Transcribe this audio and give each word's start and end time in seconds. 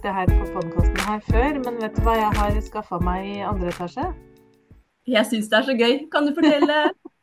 sagt 0.00 0.06
det 0.08 0.14
her 0.16 0.30
på 0.32 0.46
podkasten 0.54 1.00
her 1.04 1.20
før, 1.28 1.56
men 1.64 1.74
vet 1.82 1.96
du 1.96 2.04
hva 2.06 2.14
jeg 2.16 2.32
har 2.38 2.54
skaffa 2.64 2.98
meg 3.04 3.26
i 3.28 3.40
andre 3.44 3.68
etasje? 3.68 4.04
Jeg 5.04 5.26
syns 5.28 5.48
det 5.50 5.56
er 5.58 5.64
så 5.66 5.74
gøy. 5.76 5.96
Kan 6.12 6.24
du 6.24 6.32
fortelle? 6.32 6.76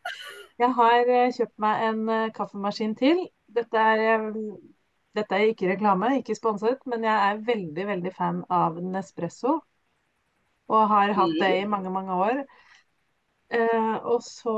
jeg 0.62 0.70
har 0.78 1.10
eh, 1.10 1.32
kjøpt 1.34 1.56
meg 1.64 1.86
en 1.88 2.02
eh, 2.14 2.28
kaffemaskin 2.36 2.94
til. 3.00 3.24
Dette 3.56 3.82
er, 3.82 4.04
eh, 4.12 4.36
dette 5.18 5.38
er 5.40 5.50
ikke 5.50 5.72
reklame, 5.72 6.12
ikke 6.20 6.36
sponset, 6.38 6.84
men 6.86 7.08
jeg 7.08 7.16
er 7.32 7.40
veldig, 7.48 7.86
veldig 7.88 8.12
fan 8.14 8.44
av 8.54 8.78
Nespresso. 8.84 9.56
Og 10.70 10.84
har 10.92 11.16
hatt 11.18 11.34
det 11.40 11.50
i 11.56 11.64
Mm. 11.66 11.72
mange, 11.74 11.94
mange 11.96 12.20
år. 12.28 12.44
Eh, 13.58 13.96
og 14.04 14.22
så 14.22 14.58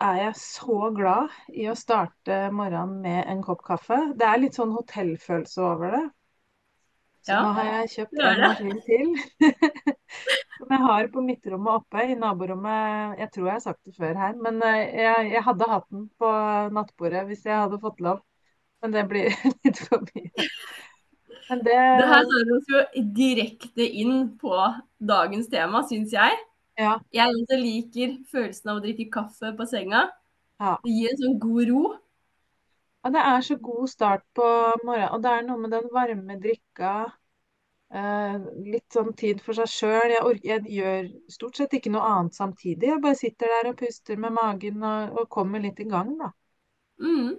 er 0.00 0.18
jeg 0.18 0.34
så 0.40 0.90
glad 0.96 1.30
i 1.54 1.68
å 1.70 1.78
starte 1.78 2.50
morgenen 2.50 2.98
med 3.06 3.22
en 3.28 3.44
kopp 3.46 3.62
kaffe. 3.70 4.00
Det 4.18 4.26
er 4.26 4.42
litt 4.42 4.58
sånn 4.58 4.74
hotellfølelse 4.74 5.62
over 5.62 5.94
det. 5.94 6.02
Så 7.22 7.30
Ja, 7.30 7.42
nå 7.46 7.52
har 7.54 7.68
jeg 7.70 7.90
kjøpt 7.92 8.22
en 8.26 8.40
maskin 8.42 8.80
til. 8.86 9.10
Som 10.58 10.72
jeg 10.74 10.82
har 10.82 11.08
på 11.14 11.22
midtrommet 11.24 11.80
oppe. 11.80 12.04
I 12.10 12.16
naborommet 12.18 13.18
Jeg 13.20 13.30
tror 13.34 13.46
jeg 13.46 13.54
har 13.54 13.64
sagt 13.64 13.80
det 13.86 13.94
før 13.96 14.18
her, 14.18 14.36
men 14.42 14.58
eh, 14.66 14.82
jeg, 15.04 15.30
jeg 15.36 15.44
hadde 15.46 15.70
hatt 15.70 15.88
den 15.90 16.08
på 16.18 16.30
nattbordet 16.74 17.26
hvis 17.30 17.46
jeg 17.46 17.58
hadde 17.64 17.80
fått 17.82 18.02
lov. 18.04 18.22
Men 18.82 18.96
det 18.96 19.04
blir 19.10 19.30
litt 19.64 19.82
for 19.86 20.02
mye. 20.08 20.48
Men 21.48 21.62
det 21.66 21.76
Det 22.00 22.08
her 22.10 22.26
tar 22.30 22.54
oss 22.56 22.72
jo 22.72 22.82
direkte 23.18 23.86
inn 23.86 24.32
på 24.40 24.56
dagens 24.98 25.50
tema, 25.52 25.82
syns 25.86 26.14
jeg. 26.14 26.38
Ja. 26.80 26.96
Jeg 27.12 27.58
liker 27.60 28.16
følelsen 28.32 28.72
av 28.72 28.80
å 28.80 28.84
drikke 28.84 29.10
kaffe 29.12 29.52
på 29.56 29.66
senga. 29.68 30.08
ja. 30.58 30.78
Det 30.82 30.94
gir 30.94 31.12
en 31.12 31.22
sånn 31.22 31.38
god 31.42 31.68
ro. 31.70 31.82
Ja, 33.04 33.10
det 33.14 33.22
er 33.28 33.40
så 33.46 33.56
god 33.58 33.88
start 33.90 34.22
på 34.38 34.44
morgenen. 34.84 35.10
Og 35.14 35.22
det 35.24 35.30
er 35.32 35.44
noe 35.46 35.58
med 35.64 35.72
den 35.74 35.88
varme 35.94 36.36
drikka. 36.42 36.92
Eh, 37.92 38.36
litt 38.72 38.94
sånn 38.96 39.12
tid 39.22 39.42
for 39.44 39.58
seg 39.58 39.70
sjøl. 39.70 40.14
Jeg, 40.14 40.38
jeg 40.48 40.76
gjør 40.78 41.08
stort 41.34 41.58
sett 41.60 41.74
ikke 41.78 41.92
noe 41.94 42.06
annet 42.14 42.38
samtidig. 42.38 42.88
Jeg 42.92 43.02
bare 43.04 43.18
sitter 43.20 43.52
der 43.56 43.72
og 43.72 43.78
puster 43.82 44.20
med 44.24 44.36
magen 44.38 44.86
og, 44.92 45.18
og 45.22 45.28
kommer 45.38 45.62
litt 45.66 45.82
i 45.82 45.88
gang, 45.90 46.14
da. 46.22 46.30
Mm. 47.02 47.34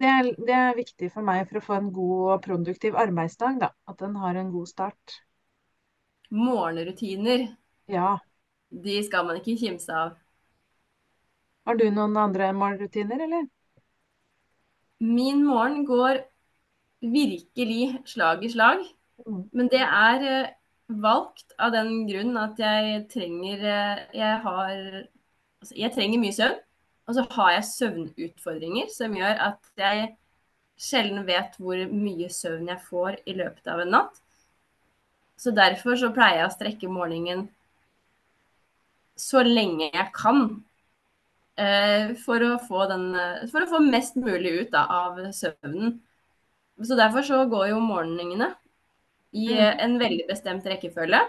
Det 0.00 0.08
er, 0.10 0.28
det 0.48 0.54
er 0.58 0.78
viktig 0.78 1.10
for 1.14 1.26
meg 1.26 1.42
for 1.48 1.60
å 1.60 1.64
få 1.64 1.78
en 1.78 1.90
god 1.96 2.20
og 2.36 2.44
produktiv 2.46 2.96
arbeidsdag, 3.06 3.58
da. 3.64 3.72
At 3.90 3.98
den 4.04 4.16
har 4.22 4.38
en 4.40 4.52
god 4.54 4.70
start. 4.72 5.20
Morgenrutiner, 6.30 7.56
Ja. 7.86 8.18
de 8.86 9.02
skal 9.04 9.26
man 9.26 9.36
ikke 9.40 9.56
kimse 9.60 9.92
av. 9.94 10.16
Har 11.68 11.76
du 11.80 11.84
noen 11.98 12.18
andre 12.22 12.50
morgenrutiner, 12.58 13.24
eller? 13.28 13.48
Min 15.00 15.44
morgen 15.44 15.84
går 15.88 16.22
virkelig 17.00 18.00
slag 18.04 18.44
i 18.44 18.50
slag. 18.52 18.84
Mm. 19.26 19.44
Men 19.52 19.68
det 19.72 19.82
er 19.84 20.26
eh, 20.28 20.50
valgt 20.88 21.54
av 21.58 21.72
den 21.72 22.06
grunn 22.08 22.36
at 22.40 22.58
jeg 22.60 23.06
trenger 23.12 23.64
eh, 23.64 24.02
Jeg 24.16 24.40
har 24.44 24.72
altså, 24.72 25.74
Jeg 25.76 25.92
trenger 25.94 26.20
mye 26.20 26.36
søvn. 26.36 26.58
Og 27.08 27.14
så 27.16 27.26
har 27.30 27.52
jeg 27.52 27.64
søvnutfordringer 27.64 28.90
som 28.94 29.16
gjør 29.16 29.40
at 29.50 29.70
jeg 29.80 30.10
sjelden 30.80 31.24
vet 31.26 31.56
hvor 31.58 31.80
mye 31.90 32.28
søvn 32.32 32.68
jeg 32.70 32.84
får 32.86 33.16
i 33.26 33.34
løpet 33.36 33.66
av 33.68 33.82
en 33.82 33.96
natt. 33.96 34.20
Så 35.40 35.50
derfor 35.56 35.96
så 35.96 36.12
pleier 36.14 36.42
jeg 36.42 36.50
å 36.50 36.54
strekke 36.54 36.92
morgenen 36.92 37.48
så 39.20 39.42
lenge 39.44 39.90
jeg 39.90 40.06
kan. 40.16 40.60
Eh, 41.64 42.12
for 42.24 42.44
å 42.46 42.54
få 42.68 42.86
den 42.90 43.04
eh, 43.14 43.46
For 43.52 43.64
å 43.64 43.70
få 43.74 43.80
mest 43.84 44.16
mulig 44.20 44.52
ut 44.62 44.72
da, 44.74 44.84
av 45.02 45.20
søvnen. 45.36 45.98
Så 46.80 46.96
derfor 46.96 47.22
så 47.26 47.42
går 47.50 47.68
jo 47.72 47.80
morgenene 47.84 48.54
i 49.32 49.46
Mm. 49.52 49.58
eh, 49.58 49.84
en 49.84 49.98
veldig 50.00 50.26
bestemt 50.28 50.66
rekkefølge. 50.66 51.20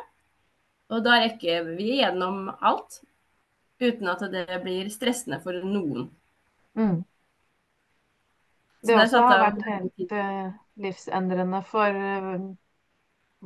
Og 0.91 1.03
da 1.05 1.19
rekker 1.23 1.69
vi 1.78 1.97
gjennom 2.01 2.50
alt 2.61 3.01
uten 3.81 4.09
at 4.11 4.25
det 4.33 4.61
blir 4.63 4.89
stressende 4.94 5.41
for 5.44 5.53
noen. 5.66 6.09
Mm. 6.75 7.03
Det, 8.81 8.88
Det 8.88 8.95
også 8.97 9.22
har 9.22 9.39
vært 9.45 9.66
helt 9.69 10.13
livsendrende 10.85 11.61
for 11.69 12.00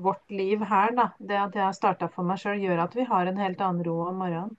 vårt 0.08 0.32
liv 0.32 0.62
her, 0.70 0.92
da. 0.96 1.10
Det 1.20 1.38
at 1.40 1.56
jeg 1.56 1.66
har 1.66 1.76
starta 1.76 2.08
for 2.12 2.28
meg 2.28 2.40
sjøl, 2.42 2.62
gjør 2.64 2.84
at 2.86 2.96
vi 2.96 3.08
har 3.12 3.28
en 3.32 3.42
helt 3.44 3.62
annen 3.68 3.84
ro 3.88 3.96
om 4.10 4.22
morgenen. 4.24 4.56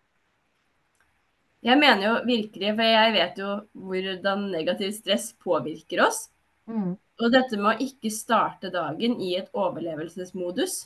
Jeg 1.66 1.80
mener 1.80 2.04
jo 2.04 2.12
virkelig, 2.28 2.74
for 2.78 2.86
jeg 2.86 3.14
vet 3.16 3.38
jo 3.42 3.52
hvordan 3.88 4.44
negativ 4.52 4.92
stress 4.94 5.32
påvirker 5.42 6.04
oss. 6.06 6.28
Mm. 6.70 6.94
Og 6.94 7.32
dette 7.32 7.58
med 7.58 7.72
å 7.72 7.86
ikke 7.86 8.12
starte 8.12 8.70
dagen 8.70 9.16
i 9.22 9.32
et 9.38 9.48
overlevelsesmodus, 9.56 10.84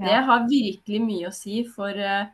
det 0.00 0.20
har 0.26 0.46
virkelig 0.48 1.00
mye 1.04 1.28
å 1.28 1.34
si 1.36 1.62
for 1.68 1.92
eh, 1.92 2.30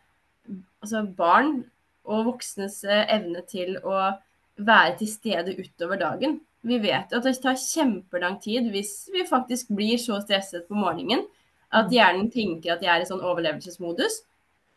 altså 0.78 1.03
barn 1.19 1.64
og 2.08 2.28
voksnes 2.31 2.84
eh, 2.87 3.03
evne 3.16 3.42
til 3.50 3.75
å 3.82 4.12
være 4.58 4.94
til 5.00 5.10
stede 5.10 5.56
utover 5.58 5.98
dagen. 6.00 6.38
Vi 6.66 6.78
vet 6.82 7.10
jo 7.10 7.19
at 7.19 7.26
det 7.26 7.34
tar 7.42 7.58
kjempelang 7.58 8.38
tid 8.42 8.70
hvis 8.72 9.08
vi 9.14 9.26
faktisk 9.26 9.72
blir 9.75 9.98
så 10.03 10.20
stresset 10.22 10.69
på 10.70 10.78
morgenen 10.78 11.26
at 11.69 11.87
Mm. 11.87 11.92
hjernen 11.92 12.31
tenker 12.32 12.72
at 12.72 12.81
de 12.81 12.87
er 12.87 13.03
i 13.03 13.08
sånn 13.08 13.20
overlevelsesmodus. 13.20 14.22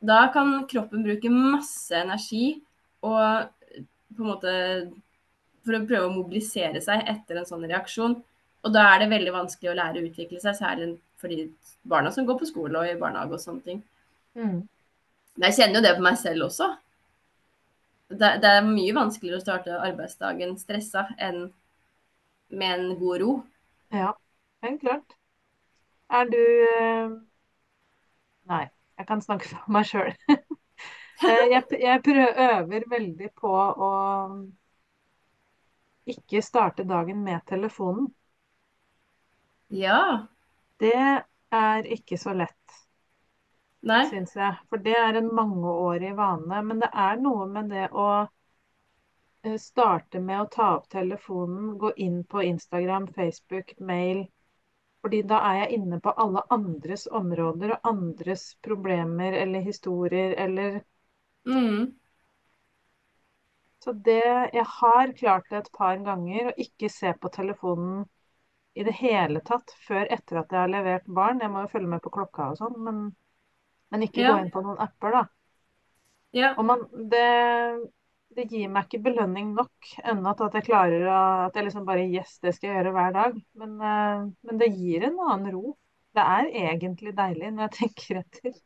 Da 0.02 0.28
kan 0.34 0.66
kroppen 0.68 1.06
bruke 1.06 1.30
masse 1.30 1.94
energi 1.96 2.62
og 3.06 3.78
på 4.16 4.24
en 4.24 4.30
måte 4.30 4.54
for 5.66 5.78
å 5.78 5.86
prøve 5.86 6.08
å 6.08 6.14
mobilisere 6.14 6.82
seg 6.84 7.06
etter 7.10 7.40
en 7.40 7.48
sånn 7.48 7.66
reaksjon. 7.70 8.18
Og 8.62 8.74
da 8.74 8.86
er 8.92 9.02
det 9.02 9.12
veldig 9.14 9.34
vanskelig 9.34 9.72
å 9.72 9.78
lære 9.78 10.02
å 10.02 10.08
utvikle 10.10 10.42
seg, 10.42 10.58
særlig 10.58 10.94
for 11.22 11.34
de 11.34 11.48
barna 11.88 12.12
som 12.14 12.26
går 12.28 12.40
på 12.40 12.50
skole 12.50 12.78
og 12.78 12.90
i 12.90 12.98
barnehage 13.00 13.38
og 13.38 13.44
sånne 13.44 13.66
ting. 13.66 13.82
Mm. 14.38 14.62
Men 15.38 15.48
jeg 15.48 15.58
kjenner 15.60 15.80
jo 15.80 15.86
det 15.86 15.96
på 15.98 16.06
meg 16.06 16.20
selv 16.22 16.48
også. 16.50 16.68
Det, 18.12 18.30
det 18.44 18.52
er 18.52 18.68
mye 18.68 18.96
vanskeligere 18.98 19.40
å 19.40 19.46
starte 19.46 19.80
arbeidsdagen 19.80 20.58
stressa 20.60 21.08
enn 21.22 21.46
med 22.52 22.74
en 22.76 22.96
god 23.00 23.22
ro. 23.24 23.36
Ja, 23.96 24.12
helt 24.66 24.82
klart. 24.84 25.16
Er 26.12 26.28
du 26.28 26.42
eh, 26.42 27.14
Nei, 28.52 28.66
jeg 29.00 29.08
kan 29.08 29.22
snakke 29.24 29.48
for 29.48 29.72
meg 29.72 29.88
sjøl. 29.88 30.12
jeg, 31.22 31.64
jeg 31.82 32.02
prøver, 32.04 32.42
øver 32.58 32.90
veldig 32.90 33.30
på 33.38 33.52
å 33.52 33.92
ikke 36.12 36.42
starte 36.42 36.84
dagen 36.84 37.24
med 37.24 37.46
telefonen. 37.46 38.08
Ja. 39.68 40.28
Det 40.82 41.24
er 41.52 41.88
ikke 41.94 42.18
så 42.18 42.34
lett, 42.34 42.78
syns 44.10 44.36
jeg. 44.36 44.58
For 44.70 44.82
det 44.82 44.96
er 44.98 45.20
en 45.20 45.30
mangeårig 45.36 46.16
vane. 46.18 46.62
Men 46.66 46.82
det 46.82 46.90
er 47.06 47.22
noe 47.22 47.46
med 47.48 47.70
det 47.70 47.88
å 47.94 48.08
eh, 49.46 49.58
starte 49.62 50.20
med 50.20 50.42
å 50.42 50.50
ta 50.52 50.72
opp 50.80 50.90
telefonen, 50.90 51.76
gå 51.78 51.94
inn 51.96 52.24
på 52.26 52.44
Instagram, 52.50 53.08
Facebook, 53.14 53.76
mail. 53.80 54.26
Fordi 55.02 55.22
da 55.30 55.40
er 55.52 55.60
jeg 55.64 55.78
inne 55.80 56.02
på 56.02 56.14
alle 56.24 56.44
andres 56.54 57.08
områder 57.08 57.76
og 57.76 57.92
andres 57.94 58.56
problemer 58.62 59.38
eller 59.38 59.64
historier 59.66 60.36
eller 60.38 60.82
Mm. 61.46 61.96
Så 63.84 63.92
det 64.06 64.22
Jeg 64.54 64.64
har 64.80 65.12
klart 65.18 65.50
det 65.50 65.58
et 65.60 65.72
par 65.78 65.98
ganger 66.06 66.50
å 66.52 66.54
ikke 66.66 66.90
se 66.94 67.12
på 67.24 67.32
telefonen 67.38 68.06
i 68.76 68.86
det 68.88 68.94
hele 69.02 69.42
tatt 69.52 69.74
før 69.88 70.08
etter 70.18 70.42
at 70.42 70.54
jeg 70.56 70.62
har 70.64 70.72
levert 70.72 71.08
barn. 71.22 71.42
Jeg 71.44 71.52
må 71.54 71.66
jo 71.66 71.72
følge 71.74 71.92
med 71.96 72.04
på 72.06 72.14
klokka 72.18 72.52
og 72.54 72.60
sånn, 72.62 72.78
men, 72.88 73.02
men 73.92 74.08
ikke 74.08 74.24
Ja. 74.24 74.34
gå 74.34 74.40
inn 74.46 74.54
på 74.56 74.64
noen 74.68 74.80
apper, 74.88 75.18
da. 75.20 75.26
Ja. 76.32 76.54
Og 76.58 76.66
man, 76.66 76.86
det, 77.12 77.26
det 78.38 78.46
gir 78.52 78.70
meg 78.72 78.88
ikke 78.88 79.02
belønning 79.10 79.50
nok 79.58 79.90
ennå 80.14 80.32
til 80.38 80.48
at 80.48 80.58
jeg 80.60 80.68
klarer 80.70 81.06
å 81.12 81.18
At 81.48 81.58
jeg 81.60 81.68
liksom 81.68 81.88
bare 81.90 82.06
Yes, 82.08 82.38
det 82.44 82.54
skal 82.56 82.70
jeg 82.72 82.78
gjøre 82.80 82.94
hver 82.98 83.16
dag. 83.18 83.40
Men, 83.60 83.76
eh, 83.92 84.28
men 84.48 84.62
det 84.62 84.72
gir 84.78 85.08
en 85.10 85.20
annen 85.28 85.52
ro. 85.58 85.76
Det 86.16 86.24
er 86.38 86.52
egentlig 86.68 87.16
deilig 87.18 87.52
når 87.56 87.68
jeg 87.68 87.76
tenker 87.82 88.22
etter. 88.24 88.62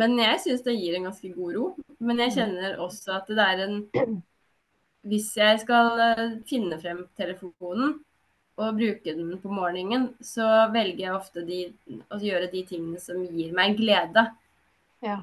Men 0.00 0.18
jeg 0.20 0.40
syns 0.44 0.62
det 0.66 0.74
gir 0.78 0.96
en 0.98 1.08
ganske 1.08 1.30
god 1.34 1.54
ro. 1.56 1.66
Men 1.98 2.18
jeg 2.24 2.32
Mm. 2.32 2.36
kjenner 2.36 2.78
også 2.84 3.16
at 3.18 3.28
det 3.28 3.46
er 3.50 3.64
en 3.66 3.76
Hvis 5.06 5.28
jeg 5.38 5.60
skal 5.62 6.00
eh, 6.02 6.22
finne 6.50 6.76
frem 6.82 7.04
telefonen 7.16 7.92
og 8.58 8.78
bruke 8.78 9.12
den 9.14 9.36
på 9.38 9.52
morgenen, 9.54 10.08
så 10.24 10.46
velger 10.74 11.04
jeg 11.04 11.14
ofte 11.14 11.44
de, 11.46 11.60
å 12.10 12.18
gjøre 12.18 12.48
de 12.50 12.62
tingene 12.66 13.00
som 13.00 13.20
gir 13.24 13.52
meg 13.54 13.76
glede. 13.78 14.24
Ja. 15.02 15.20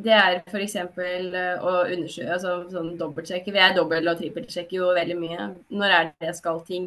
Det 0.00 0.12
er 0.16 0.38
f.eks. 0.48 0.74
å 1.70 1.72
undersøke, 1.94 2.28
altså 2.36 2.52
sånn 2.72 2.94
dobbeltsjekke. 3.00 3.52
Jeg 3.54 3.76
dobbelt- 3.76 4.08
og 4.12 4.18
trippelsjekker 4.20 4.78
jo 4.78 4.92
veldig 4.96 5.16
mye. 5.20 5.48
Når 5.70 5.96
er 5.98 6.04
det 6.10 6.30
jeg 6.30 6.38
skal 6.40 6.60
ting? 6.68 6.86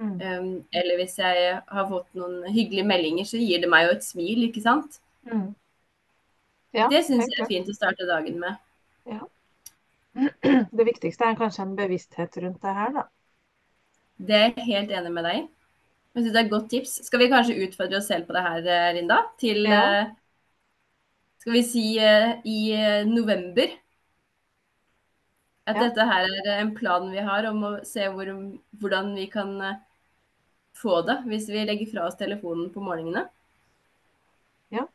Mm. 0.00 0.20
Um, 0.20 0.48
eller 0.72 0.96
hvis 1.00 1.18
jeg 1.20 1.60
har 1.76 1.88
fått 1.90 2.08
noen 2.20 2.42
hyggelige 2.52 2.84
meldinger, 2.88 3.24
så 3.28 3.40
gir 3.40 3.60
det 3.64 3.68
meg 3.72 3.86
jo 3.88 3.96
et 3.96 4.04
smil, 4.04 4.44
ikke 4.48 4.64
sant? 4.64 5.00
Mm. 5.26 5.54
Ja, 6.76 6.86
det 6.90 7.02
syns 7.06 7.28
jeg 7.30 7.42
er 7.44 7.48
fint 7.50 7.68
å 7.72 7.74
starte 7.76 8.06
dagen 8.08 8.38
med. 8.42 8.56
Det 10.78 10.86
viktigste 10.88 11.28
er 11.28 11.38
kanskje 11.38 11.64
en 11.66 11.76
bevissthet 11.78 12.36
rundt 12.44 12.62
det 12.62 12.74
her, 12.78 12.92
da. 12.96 13.06
Det 14.28 14.36
er 14.36 14.46
jeg 14.56 14.64
helt 14.70 14.92
enig 14.98 15.12
med 15.12 15.26
deg 15.28 15.38
i. 15.38 15.42
Jeg 16.16 16.22
synes 16.22 16.32
det 16.34 16.40
er 16.40 16.46
et 16.46 16.52
godt 16.52 16.70
tips. 16.72 16.92
Skal 17.06 17.20
vi 17.20 17.28
kanskje 17.32 17.58
utfordre 17.66 17.98
oss 18.00 18.06
selv 18.08 18.24
på 18.28 18.36
det 18.36 18.42
her, 18.46 18.68
eh, 18.76 18.92
Linda? 18.96 19.18
Til 19.40 19.66
Ja. 19.66 19.80
eh, 19.82 20.14
Skal 21.38 21.52
vi 21.52 21.62
si 21.62 21.98
eh, 21.98 22.40
i 22.44 23.04
november? 23.06 23.68
At 25.66 25.76
Ja. 25.76 25.82
dette 25.82 26.06
her 26.06 26.24
er 26.24 26.60
en 26.60 26.74
plan 26.74 27.10
vi 27.10 27.18
har 27.18 27.46
om 27.50 27.62
å 27.62 27.84
se 27.84 28.08
hvor, 28.08 28.26
hvordan 28.80 29.14
vi 29.14 29.26
kan 29.26 29.52
få 30.82 31.00
det 31.06 31.16
hvis 31.26 31.48
vi 31.48 31.64
legger 31.68 31.90
fra 31.92 32.06
oss 32.08 32.16
telefonen 32.20 32.70
på 32.74 32.80
morgenene. 32.80 33.28
Ja. 34.70 34.88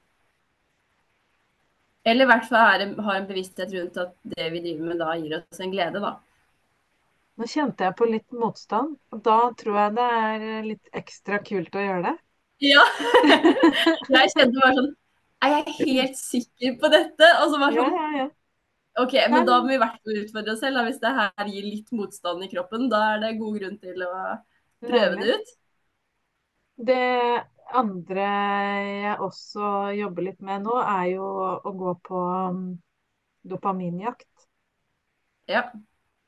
Eller 2.06 2.26
i 2.26 2.30
hvert 2.32 2.48
fall 2.50 2.82
en- 2.82 3.00
har 3.06 3.16
en 3.20 3.28
bevissthet 3.30 3.74
rundt 3.78 3.98
at 4.02 4.14
det 4.36 4.50
vi 4.54 4.62
driver 4.64 4.88
med 4.90 5.02
da 5.04 5.14
gir 5.20 5.38
oss 5.38 5.60
en 5.62 5.74
glede, 5.74 6.02
da. 6.02 6.16
Nå 7.38 7.48
kjente 7.48 7.86
jeg 7.88 7.96
på 7.98 8.08
litt 8.10 8.34
motstand, 8.38 8.98
og 9.14 9.22
da 9.26 9.38
tror 9.58 9.78
jeg 9.80 9.94
det 9.98 10.08
er 10.18 10.66
litt 10.68 10.90
ekstra 11.02 11.40
kult 11.46 11.78
å 11.78 11.86
gjøre 11.86 12.04
det. 12.10 12.16
Ja. 12.62 12.84
jeg 14.18 14.34
kjente 14.36 14.60
bare 14.60 14.76
sånn 14.78 14.92
Er 15.42 15.54
jeg 15.56 15.76
helt 15.88 16.20
sikker 16.20 16.76
på 16.82 16.90
dette? 16.94 17.30
Og 17.42 17.54
så 17.54 17.62
bare 17.62 17.74
Ja, 17.74 17.86
sånn 17.88 17.98
ja, 17.98 18.10
ja. 18.20 18.28
OK, 19.02 19.16
men 19.32 19.48
da 19.48 19.62
må 19.62 19.72
vi 19.72 19.78
i 19.78 19.82
hvert 19.82 19.98
fall 20.04 20.20
utfordre 20.20 20.54
oss 20.54 20.62
selv. 20.62 20.84
Hvis 20.86 21.00
det 21.02 21.14
her 21.16 21.48
gir 21.50 21.66
litt 21.66 21.90
motstand 21.96 22.44
i 22.46 22.50
kroppen, 22.52 22.90
da 22.92 23.00
er 23.14 23.24
det 23.24 23.38
god 23.40 23.58
grunn 23.58 23.78
til 23.82 24.04
å 24.06 24.12
prøve 24.84 25.16
det 25.22 25.38
ut. 25.40 25.54
Det 26.92 27.00
andre 27.80 28.26
jeg 28.26 29.18
også 29.28 29.72
jobber 29.98 30.28
litt 30.30 30.42
med 30.46 30.66
nå, 30.68 30.78
er 30.82 31.06
jo 31.14 31.28
å 31.58 31.74
gå 31.78 31.94
på 32.08 32.22
um, 32.52 32.64
dopaminjakt. 33.48 34.48
Ja. 35.48 35.72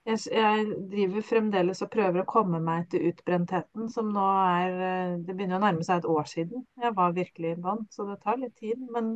Jeg, 0.04 0.20
jeg 0.36 0.66
driver 0.92 1.24
fremdeles 1.24 1.82
og 1.86 1.92
prøver 1.94 2.24
å 2.24 2.28
komme 2.28 2.60
meg 2.64 2.90
til 2.92 3.06
utbrentheten, 3.12 3.88
som 3.92 4.10
nå 4.12 4.26
er 4.44 4.82
eh, 4.88 5.14
Det 5.24 5.36
begynner 5.36 5.62
å 5.62 5.64
nærme 5.64 5.86
seg 5.88 6.02
et 6.02 6.10
år 6.12 6.28
siden. 6.28 6.66
Jeg 6.84 6.96
var 6.98 7.16
virkelig 7.16 7.54
i 7.54 7.62
bånn, 7.68 7.86
så 7.94 8.08
det 8.10 8.20
tar 8.26 8.42
litt 8.42 8.56
tid. 8.60 8.82
Men 8.92 9.14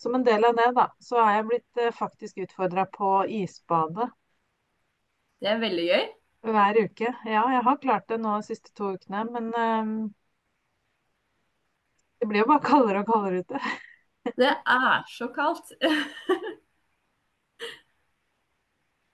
som 0.00 0.16
en 0.16 0.24
del 0.24 0.48
av 0.48 0.56
det, 0.56 0.70
da, 0.78 0.88
så 1.04 1.20
er 1.20 1.36
jeg 1.36 1.48
blitt 1.50 1.82
eh, 1.84 1.92
faktisk 1.98 2.40
utfordra 2.46 2.86
på 2.96 3.12
isbadet 3.42 4.08
Det 5.42 5.52
er 5.52 5.60
veldig 5.60 5.86
gøy. 5.90 6.08
hver 6.48 6.80
uke. 6.84 7.12
Ja, 7.28 7.44
jeg 7.56 7.62
har 7.68 7.78
klart 7.84 8.08
det 8.08 8.18
nå 8.22 8.38
de 8.40 8.48
siste 8.48 8.72
to 8.78 8.94
ukene, 8.96 9.24
men 9.36 9.52
eh, 9.52 9.92
det 12.22 12.28
blir 12.30 12.44
jo 12.44 12.50
bare 12.52 12.62
kaldere 12.62 13.02
og 13.02 13.08
kaldere 13.10 13.42
ute. 13.42 13.62
Det 14.38 14.50
er 14.70 15.00
så 15.10 15.26
kaldt. 15.34 15.72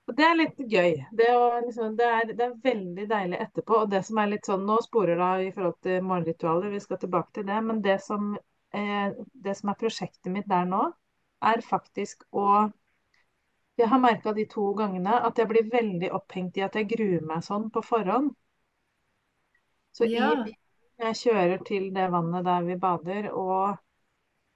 Og 0.08 0.16
det 0.16 0.24
er 0.24 0.36
litt 0.38 0.60
gøy. 0.72 0.94
Det, 1.16 1.26
å, 1.36 1.46
liksom, 1.64 1.96
det, 1.96 2.06
er, 2.18 2.30
det 2.36 2.44
er 2.46 2.54
veldig 2.64 3.04
deilig 3.10 3.40
etterpå. 3.44 3.82
Og 3.82 3.90
det 3.92 4.00
som 4.08 4.20
er 4.20 4.30
litt 4.32 4.48
sånn 4.48 4.64
Nå 4.68 4.78
sporer 4.84 5.20
av 5.20 5.44
i 5.44 5.50
forhold 5.52 5.76
til 5.84 6.04
morgenritualer, 6.04 6.72
vi 6.72 6.80
skal 6.84 7.00
tilbake 7.02 7.38
til 7.38 7.46
det. 7.48 7.58
Men 7.70 7.82
det 7.84 7.98
som, 8.04 8.30
eh, 8.76 9.16
det 9.48 9.56
som 9.58 9.72
er 9.72 9.80
prosjektet 9.82 10.32
mitt 10.32 10.48
der 10.48 10.68
nå, 10.68 10.82
er 11.52 11.64
faktisk 11.64 12.24
å 12.32 12.48
Jeg 13.78 13.86
har 13.88 14.00
merka 14.02 14.32
de 14.34 14.44
to 14.50 14.72
gangene 14.74 15.20
at 15.28 15.38
jeg 15.38 15.48
blir 15.48 15.68
veldig 15.72 16.08
opphengt 16.16 16.56
i 16.58 16.64
at 16.66 16.74
jeg 16.74 16.88
gruer 16.90 17.22
meg 17.28 17.44
sånn 17.46 17.68
på 17.70 17.80
forhånd. 17.86 18.32
Så 19.94 20.04
Ja. 20.04 20.32
i 20.46 20.56
jeg 20.98 21.18
kjører 21.22 21.60
til 21.66 21.90
det 21.94 22.08
vannet 22.12 22.46
der 22.46 22.64
vi 22.66 22.76
bader, 22.80 23.30
og 23.32 23.76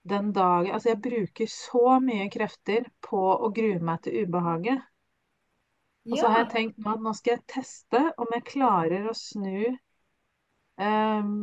den 0.09 0.33
dagen 0.35 0.75
Altså, 0.75 0.89
jeg 0.93 1.03
bruker 1.03 1.51
så 1.51 1.99
mye 2.03 2.29
krefter 2.33 2.89
på 3.07 3.21
å 3.33 3.51
grue 3.55 3.79
meg 3.79 4.03
til 4.03 4.25
ubehaget. 4.25 4.83
Og 6.11 6.19
så 6.19 6.31
har 6.33 6.43
jeg 6.43 6.51
tenkt 6.57 6.81
nå 6.83 6.97
at 6.97 7.03
nå 7.05 7.13
skal 7.15 7.37
jeg 7.37 7.45
teste 7.53 8.01
om 8.19 8.33
jeg 8.35 8.49
klarer 8.49 9.07
å 9.07 9.15
snu 9.15 9.69
um, 10.83 11.37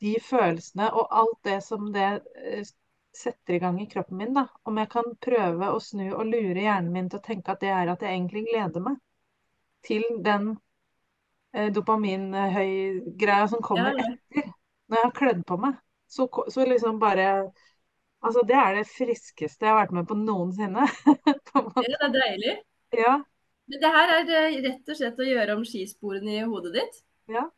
de 0.00 0.12
følelsene 0.22 0.86
og 0.94 1.10
alt 1.10 1.40
det 1.48 1.58
som 1.66 1.90
det 1.92 2.10
eh, 2.38 2.62
setter 3.16 3.56
i 3.56 3.58
gang 3.58 3.80
i 3.82 3.88
kroppen 3.90 4.20
min, 4.20 4.34
da. 4.36 4.46
Om 4.62 4.78
jeg 4.78 4.90
kan 4.92 5.10
prøve 5.26 5.72
å 5.74 5.82
snu 5.82 6.06
og 6.12 6.22
lure 6.28 6.62
hjernen 6.62 6.92
min 6.94 7.10
til 7.10 7.18
å 7.18 7.26
tenke 7.26 7.52
at 7.52 7.64
det 7.64 7.72
er 7.74 7.90
at 7.90 8.06
jeg 8.06 8.14
egentlig 8.14 8.46
gleder 8.46 8.86
meg 8.86 9.00
til 9.86 10.06
den 10.22 10.52
dopaminhøy-greia 11.74 13.46
som 13.50 13.62
kommer 13.62 13.90
Ja, 13.90 13.98
ja. 13.98 14.16
etter. 14.34 14.52
Når 14.90 14.96
jeg 14.98 15.04
har 15.08 15.16
klødd 15.20 15.44
på 15.46 15.56
meg. 15.62 15.74
Så, 16.10 16.26
så 16.50 16.64
liksom 16.66 16.98
bare 17.02 17.50
Altså, 18.22 18.42
det 18.48 18.56
er 18.56 18.74
det 18.76 18.86
friskeste 18.88 19.64
jeg 19.66 19.72
har 19.72 19.78
vært 19.80 19.92
med 19.96 20.06
på 20.10 20.14
noensinne. 20.18 20.84
på 21.52 21.62
ja, 21.80 21.88
det 21.88 22.06
er 22.06 22.12
deilig. 22.14 22.54
Ja, 22.92 23.14
Men 23.72 23.80
det 23.84 23.90
her 23.94 24.10
er 24.16 24.32
eh, 24.40 24.56
rett 24.66 24.90
og 24.94 24.98
slett 24.98 25.22
å 25.24 25.28
gjøre 25.30 25.56
om 25.56 25.64
skisporene 25.72 26.36
i 26.36 26.44
hodet 26.52 26.74
ditt. 26.76 27.00
ja, 27.28 27.50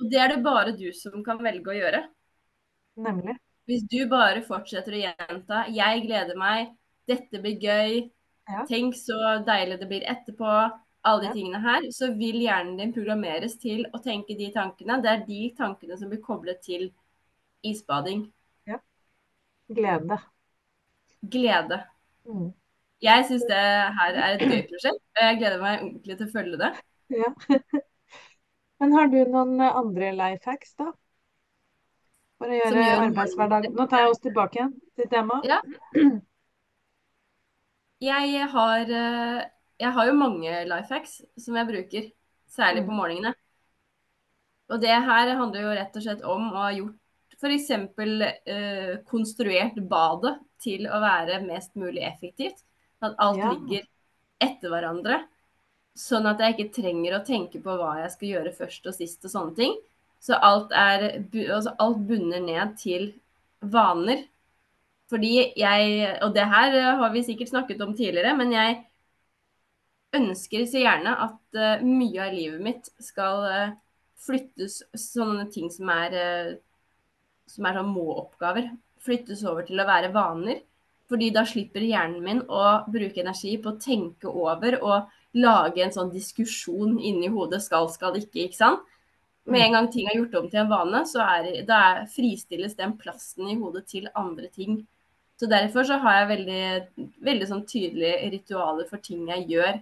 Og 0.00 0.06
det 0.12 0.20
er 0.22 0.32
det 0.32 0.38
bare 0.46 0.72
du 0.78 0.86
som 1.02 1.20
kan 1.28 1.44
velge 1.48 1.74
å 1.74 1.78
gjøre. 1.82 2.02
nemlig. 2.96 3.36
Hvis 3.70 3.82
du 3.90 3.98
bare 4.10 4.40
fortsetter 4.46 4.94
å 4.96 5.00
gjenta 5.02 5.58
'jeg 5.74 6.02
gleder 6.06 6.38
meg', 6.42 6.72
'dette 7.08 7.40
blir 7.44 7.58
gøy', 7.66 8.10
Ja. 8.48 8.68
'tenk 8.68 8.94
så 8.98 9.18
deilig 9.46 9.78
det 9.80 9.88
blir 9.92 10.06
etterpå', 10.14 10.72
alle 11.06 11.26
de 11.26 11.32
tingene 11.36 11.60
her, 11.62 11.88
så 11.94 12.10
vil 12.18 12.40
hjernen 12.42 12.76
din 12.80 12.94
programmeres 12.94 13.56
til 13.62 13.84
å 13.94 14.00
tenke 14.02 14.36
de 14.38 14.50
tankene. 14.54 15.00
Det 15.04 15.12
er 15.12 15.26
de 15.28 15.42
tankene 15.58 15.98
som 15.98 16.10
blir 16.12 16.22
koblet 16.24 16.62
til 16.66 16.90
isbading. 17.66 18.26
Glede. 19.68 20.18
Glede. 21.22 21.80
Mm. 22.24 22.52
Jeg 23.02 23.24
syns 23.28 23.44
det 23.48 23.62
her 23.98 24.18
er 24.18 24.36
et 24.36 24.44
gøy 24.46 24.60
prosjekt, 24.70 25.02
og 25.16 25.24
jeg 25.24 25.38
gleder 25.40 25.62
meg 25.62 25.82
ordentlig 25.82 26.16
til 26.16 26.28
å 26.28 26.32
følge 26.32 26.60
det. 26.60 26.70
Ja. 27.16 27.32
Men 28.80 28.94
har 28.96 29.10
du 29.10 29.18
noen 29.32 29.60
andre 29.66 30.12
life 30.14 30.48
hacks, 30.48 30.76
da? 30.78 30.92
For 32.36 32.52
å 32.52 32.56
gjøre 32.56 32.84
gjør 32.84 33.02
arbeidshverdagen 33.06 33.76
Nå 33.76 33.86
tar 33.88 34.02
jeg 34.04 34.12
oss 34.12 34.22
tilbake 34.24 34.58
igjen 34.58 34.72
til 34.98 35.10
temaet. 35.12 35.46
Ja. 35.48 35.60
Jeg 38.04 38.48
har, 38.52 38.90
eh, 38.92 39.44
jeg 39.78 39.92
har 39.92 40.06
jo 40.08 40.12
mange 40.18 40.52
life 40.68 40.92
hacks 40.94 41.22
som 41.38 41.56
jeg 41.58 41.68
bruker, 41.68 42.12
særlig 42.48 42.84
på 42.86 42.92
Mm. 42.92 42.96
morgenene. 42.96 43.34
Og 44.70 44.80
det 44.82 44.90
her 44.90 45.34
handler 45.38 45.60
jo 45.62 45.74
rett 45.78 45.96
og 45.96 46.02
slett 46.02 46.22
om 46.24 46.48
å 46.52 46.62
ha 46.64 46.70
gjort 46.74 46.96
f.eks. 47.36 47.70
Eh, 48.46 48.96
konstruert 49.06 49.76
badet 49.88 50.38
til 50.62 50.86
å 50.88 51.00
være 51.00 51.42
mest 51.46 51.74
mulig 51.76 52.02
effektivt. 52.02 52.62
At 53.02 53.14
alt 53.18 53.38
Ja. 53.38 53.50
ligger 53.52 53.86
etter 54.40 54.68
hverandre. 54.70 55.24
Sånn 55.96 56.26
at 56.26 56.38
jeg 56.38 56.56
ikke 56.56 56.82
trenger 56.82 57.20
å 57.20 57.24
tenke 57.26 57.62
på 57.62 57.76
hva 57.76 58.02
jeg 58.02 58.10
skal 58.10 58.28
gjøre 58.28 58.54
først 58.56 58.86
og 58.86 58.94
sist 58.94 59.24
og 59.24 59.30
sånne 59.30 59.56
ting. 59.56 59.76
Så 60.20 60.34
alt, 60.40 60.72
er, 60.72 61.24
altså 61.52 61.76
alt 61.78 61.98
bunner 62.08 62.40
ned 62.40 62.76
til 62.78 63.14
vaner. 63.62 64.24
Fordi 65.08 65.52
jeg, 65.56 66.18
og 66.22 66.34
det 66.34 66.44
her 66.44 66.96
har 66.96 67.10
vi 67.10 67.22
sikkert 67.22 67.48
snakket 67.50 67.80
om 67.80 67.94
tidligere, 67.94 68.36
men 68.36 68.50
jeg 68.50 68.85
ønsker 70.16 70.66
så 70.68 70.82
gjerne 70.82 71.16
at 71.26 71.58
uh, 71.58 71.84
mye 71.84 72.22
av 72.24 72.34
livet 72.34 72.62
mitt 72.64 72.90
skal 73.02 73.44
uh, 73.46 73.74
flyttes 74.26 74.80
sånne 74.96 75.46
ting 75.52 75.70
som 75.72 75.90
er, 75.94 76.16
uh, 76.16 76.54
som 77.50 77.68
er 77.68 77.78
sånn 77.80 77.92
må-oppgaver. 77.92 78.72
Flyttes 79.06 79.44
over 79.46 79.66
til 79.68 79.80
å 79.82 79.88
være 79.88 80.12
vaner. 80.14 80.64
Fordi 81.06 81.30
da 81.30 81.44
slipper 81.46 81.84
hjernen 81.86 82.22
min 82.24 82.40
å 82.50 82.62
bruke 82.90 83.22
energi 83.22 83.54
på 83.62 83.72
å 83.72 83.78
tenke 83.78 84.26
over 84.26 84.74
og 84.80 85.12
lage 85.38 85.84
en 85.84 85.94
sånn 85.94 86.10
diskusjon 86.10 86.96
inni 86.98 87.30
hodet. 87.30 87.62
Skal, 87.62 87.86
skal 87.94 88.18
ikke, 88.18 88.48
ikke 88.48 88.58
sant? 88.58 88.82
Med 89.46 89.62
en 89.62 89.76
gang 89.76 89.88
ting 89.92 90.08
er 90.10 90.16
gjort 90.18 90.34
om 90.40 90.48
til 90.50 90.64
en 90.64 90.70
vane, 90.72 91.04
så 91.06 91.22
er, 91.22 91.50
da 91.68 91.78
er, 91.92 92.06
fristilles 92.10 92.74
den 92.74 92.96
plassen 92.98 93.46
i 93.46 93.54
hodet 93.60 93.84
til 93.92 94.08
andre 94.18 94.50
ting. 94.50 94.80
Så 95.38 95.46
derfor 95.46 95.86
så 95.86 96.00
har 96.02 96.16
jeg 96.18 96.30
veldig, 96.32 97.06
veldig 97.28 97.46
sånn 97.46 97.62
tydelige 97.68 98.32
ritualer 98.32 98.88
for 98.90 99.04
ting 99.04 99.28
jeg 99.30 99.46
gjør. 99.52 99.78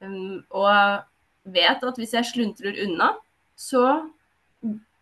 Og 0.00 1.50
vet 1.50 1.84
at 1.84 2.00
hvis 2.00 2.14
jeg 2.16 2.28
sluntrer 2.30 2.80
unna, 2.86 3.12
så 3.58 3.84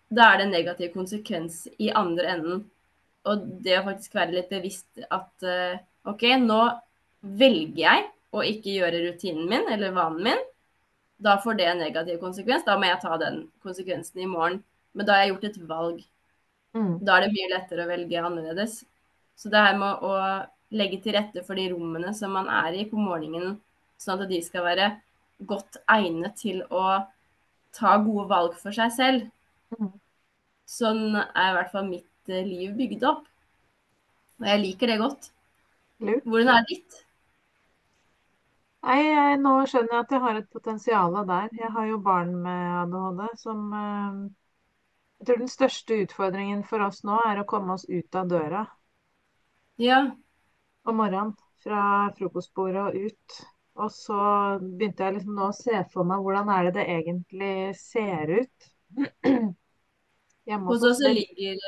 da 0.08 0.32
er 0.32 0.40
det 0.40 0.46
en 0.46 0.54
negativ 0.54 0.92
konsekvens 0.94 1.66
i 1.78 1.90
andre 1.94 2.34
enden. 2.34 2.62
Og 3.28 3.48
det 3.64 3.76
å 3.78 3.86
faktisk 3.86 4.14
være 4.16 4.38
litt 4.38 4.50
bevisst 4.50 5.02
at 5.12 5.44
eh, 5.44 5.80
OK, 6.08 6.24
nå 6.40 6.62
velger 7.20 7.82
jeg 7.82 8.06
å 8.32 8.44
ikke 8.46 8.76
gjøre 8.78 9.02
rutinen 9.04 9.48
min 9.50 9.68
eller 9.72 9.92
vanen 9.96 10.24
min. 10.30 10.44
Da 11.18 11.36
får 11.42 11.58
det 11.58 11.66
en 11.68 11.82
negativ 11.82 12.20
konsekvens. 12.22 12.64
Da 12.64 12.78
må 12.78 12.88
jeg 12.88 13.02
ta 13.02 13.18
den 13.20 13.42
konsekvensen 13.64 14.22
i 14.22 14.30
morgen. 14.30 14.62
Men 14.96 15.06
da 15.08 15.16
har 15.16 15.26
jeg 15.26 15.34
gjort 15.34 15.48
et 15.48 15.58
valg. 15.68 16.04
Mm. 16.76 16.92
Da 17.04 17.16
er 17.16 17.26
det 17.26 17.34
mye 17.34 17.50
lettere 17.52 17.84
å 17.84 17.90
velge 17.90 18.22
annerledes. 18.22 18.78
Så 19.38 19.50
det 19.52 19.64
her 19.66 19.76
med 19.78 20.04
å 20.06 20.12
legge 20.74 21.00
til 21.02 21.16
rette 21.16 21.42
for 21.46 21.58
de 21.58 21.68
rommene 21.72 22.12
som 22.16 22.32
man 22.34 22.48
er 22.52 22.76
i 22.76 22.86
på 22.88 22.98
morgenen, 23.00 23.58
sånn 23.98 24.24
at 24.24 24.30
de 24.30 24.40
skal 24.44 24.66
være 24.66 24.90
godt 25.48 25.80
egnet 25.90 26.36
til 26.40 26.62
å 26.74 26.84
ta 27.78 27.96
gode 28.02 28.28
valg 28.30 28.54
for 28.58 28.74
seg 28.74 28.92
selv. 28.94 29.26
Mm. 29.78 29.90
Sånn 30.68 31.02
er 31.16 31.50
i 31.50 31.56
hvert 31.56 31.74
fall 31.74 31.88
mitt 31.88 32.32
eh, 32.32 32.46
liv 32.46 32.74
bygd 32.78 33.04
opp. 33.08 33.26
Og 34.38 34.48
jeg 34.50 34.62
liker 34.62 34.90
det 34.90 34.98
godt. 35.00 35.30
Hvordan 35.98 36.50
er 36.52 36.64
det 36.64 36.74
ditt? 36.76 36.98
Nei, 38.86 38.98
jeg, 39.02 39.38
nå 39.42 39.52
skjønner 39.68 39.94
jeg 39.96 40.04
at 40.04 40.12
jeg 40.14 40.22
har 40.24 40.36
et 40.38 40.50
potensial 40.54 41.16
der. 41.28 41.48
Jeg 41.58 41.70
har 41.74 41.88
jo 41.90 41.98
barn 42.04 42.34
med 42.44 42.68
ADHD 42.82 43.40
som 43.42 43.64
eh, 43.80 44.20
Jeg 45.18 45.28
tror 45.28 45.42
den 45.42 45.50
største 45.50 45.98
utfordringen 46.04 46.62
for 46.68 46.84
oss 46.86 47.02
nå 47.08 47.18
er 47.26 47.40
å 47.40 47.48
komme 47.48 47.74
oss 47.74 47.88
ut 47.90 48.18
av 48.20 48.30
døra 48.30 48.64
Ja, 49.82 49.98
om 50.86 51.00
morgenen. 51.02 51.34
Fra 51.64 51.82
frokostbordet 52.18 52.84
og 52.84 53.08
ut. 53.08 53.38
Og 53.78 53.90
så 53.94 54.18
begynte 54.60 55.04
jeg 55.06 55.14
liksom 55.18 55.36
nå 55.38 55.48
å 55.50 55.54
se 55.54 55.82
for 55.92 56.06
meg 56.08 56.24
hvordan 56.24 56.48
er 56.50 56.68
det 56.68 56.74
det 56.78 56.86
egentlig 56.96 57.52
ser 57.78 58.32
ut 58.40 58.68
hos 60.68 60.84
oss 60.88 61.00
ligger, 61.04 61.58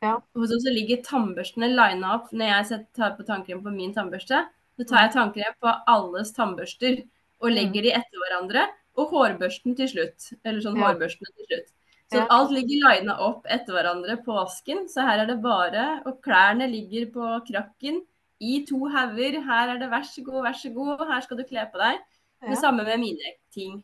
ja. 0.00 0.14
hos 0.38 0.52
oss 0.56 0.66
ligger 0.70 1.02
tannbørstene 1.04 1.68
lina 1.72 2.14
opp. 2.16 2.30
Når 2.32 2.52
jeg 2.52 2.80
tar 2.96 3.16
på 3.18 3.26
tannkrem 3.28 3.62
på 3.64 3.72
min 3.74 3.92
tannbørste, 3.96 4.44
så 4.78 4.86
tar 4.88 5.04
jeg 5.06 5.14
tannkrem 5.16 5.56
på 5.62 5.74
alles 5.90 6.32
tannbørster 6.36 7.02
og 7.42 7.50
Mm. 7.50 7.54
legger 7.58 7.82
de 7.82 7.90
etter 7.92 8.22
hverandre. 8.22 8.66
Og 8.96 9.10
hårbørsten 9.10 9.74
til 9.76 9.88
slutt. 9.90 10.32
Eller 10.44 10.60
sånn 10.62 10.76
Ja. 10.78 10.86
hårbørstene 10.86 11.30
til 11.36 11.46
slutt. 11.50 11.68
Så 12.12 12.16
Ja. 12.20 12.26
alt 12.30 12.50
ligger 12.52 12.78
lina 12.88 13.18
opp 13.18 13.44
etter 13.50 13.72
hverandre 13.74 14.16
på 14.24 14.32
vasken. 14.32 14.86
Så 14.88 15.02
her 15.02 15.18
er 15.18 15.26
det 15.26 15.42
bare 15.42 16.00
Og 16.06 16.22
klærne 16.22 16.70
ligger 16.70 17.10
på 17.12 17.44
krakken 17.50 18.02
i 18.40 18.60
to 18.68 18.80
hauger. 18.92 19.40
Her 19.46 19.74
er 19.74 19.80
det 19.82 19.90
vær 19.92 20.06
så 20.08 20.24
god, 20.26 20.42
vær 20.46 20.58
så 20.58 20.70
god, 20.74 21.06
her 21.10 21.24
skal 21.24 21.40
du 21.40 21.44
kle 21.48 21.66
på 21.72 21.80
deg. 21.82 22.00
Det 22.44 22.58
samme 22.60 22.84
med 22.84 23.00
mine 23.00 23.36
ting. 23.54 23.78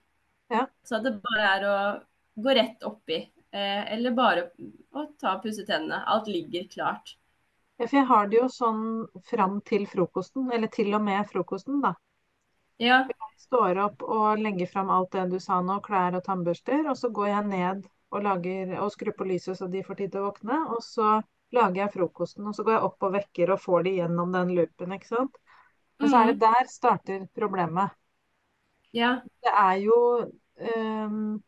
Ja. 0.53 0.67
Så 0.85 0.99
at 0.99 1.07
det 1.07 1.15
bare 1.25 1.53
er 1.55 1.67
å 1.69 1.77
gå 2.43 2.57
rett 2.57 2.85
oppi. 2.85 3.23
Eh, 3.51 3.93
eller 3.95 4.15
bare 4.15 4.51
å 4.95 5.07
ta 5.19 5.37
og 5.37 5.47
pusse 5.47 5.65
tennene. 5.67 6.03
Alt 6.07 6.29
ligger 6.31 6.69
klart. 6.71 7.17
Ja, 7.81 7.87
for 7.87 7.97
jeg 7.97 8.09
har 8.11 8.29
det 8.29 8.37
jo 8.37 8.49
sånn 8.53 8.83
fram 9.31 9.61
til 9.67 9.87
frokosten, 9.89 10.51
eller 10.53 10.69
til 10.69 10.93
og 10.95 11.03
med 11.07 11.25
frokosten, 11.31 11.81
da. 11.81 11.95
Ja. 12.81 13.03
Står 13.41 13.81
opp 13.81 14.05
og 14.05 14.41
legger 14.41 14.69
fram 14.69 14.93
alt 14.93 15.15
det 15.17 15.31
du 15.33 15.39
sa 15.41 15.63
nå, 15.65 15.79
klær 15.85 16.19
og 16.19 16.25
tannbørster, 16.27 16.85
og 16.89 16.99
så 17.01 17.09
går 17.17 17.31
jeg 17.31 17.49
ned 17.49 17.89
og, 18.11 18.23
lager, 18.25 18.75
og 18.85 18.93
skrur 18.93 19.17
på 19.17 19.27
lyset 19.29 19.59
så 19.59 19.69
de 19.73 19.83
får 19.87 19.99
tid 20.01 20.13
til 20.13 20.23
å 20.23 20.29
våkne, 20.29 20.59
og 20.75 20.85
så 20.85 21.19
lager 21.57 21.83
jeg 21.83 21.93
frokosten, 21.95 22.47
og 22.47 22.57
så 22.57 22.65
går 22.67 22.77
jeg 22.77 22.89
opp 22.89 23.07
og 23.07 23.15
vekker 23.17 23.55
og 23.55 23.63
får 23.63 23.87
de 23.87 23.95
gjennom 23.99 24.35
den 24.35 24.55
loopen, 24.57 24.95
ikke 24.97 25.11
sant. 25.11 25.39
Og 26.01 26.09
så 26.09 26.23
er 26.23 26.31
det 26.31 26.41
der 26.41 26.69
starter 26.71 27.27
problemet. 27.37 27.97
ja. 28.97 29.21
Det 29.45 29.53
er 29.53 29.75
jo 29.85 29.97
um, 30.77 31.43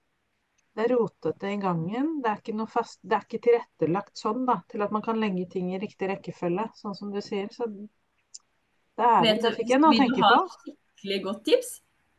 Det 0.73 0.85
er 0.85 0.93
rotete 0.95 1.53
i 1.53 1.61
gangen. 1.61 2.21
Det 2.23 2.31
er 2.31 2.41
ikke 2.41 2.57
noe 2.57 2.71
fast 2.71 3.01
Det 3.03 3.17
er 3.17 3.25
ikke 3.27 3.43
tilrettelagt 3.47 4.17
sånn, 4.19 4.45
da, 4.49 4.61
til 4.69 4.85
at 4.85 4.93
man 4.93 5.05
kan 5.05 5.21
legge 5.21 5.47
ting 5.53 5.73
i 5.73 5.81
riktig 5.81 6.09
rekkefølge, 6.09 6.69
sånn 6.77 6.97
som 6.97 7.13
du 7.13 7.21
sier. 7.25 7.49
Så 7.53 7.69
er 9.01 9.25
Vet 9.25 9.43
det 9.43 9.55
fikk 9.57 9.73
jeg 9.73 9.81
noe 9.83 9.93
å 9.93 9.97
vil 9.97 10.13
du 10.13 10.21
tenke 10.21 10.29
ha 10.29 10.43
skikkelig 10.57 11.23
godt 11.25 11.45
tips? 11.49 11.73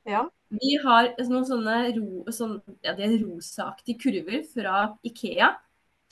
Ja. 0.09 0.25
Vi 0.53 0.73
har 0.83 1.13
noen 1.29 1.45
sånne, 1.47 1.75
ro, 1.95 2.23
sånn, 2.33 2.57
ja, 2.85 2.93
det 2.97 3.09
rosaaktige 3.21 4.01
kurver 4.03 4.43
fra 4.51 4.81
Ikea 5.05 5.53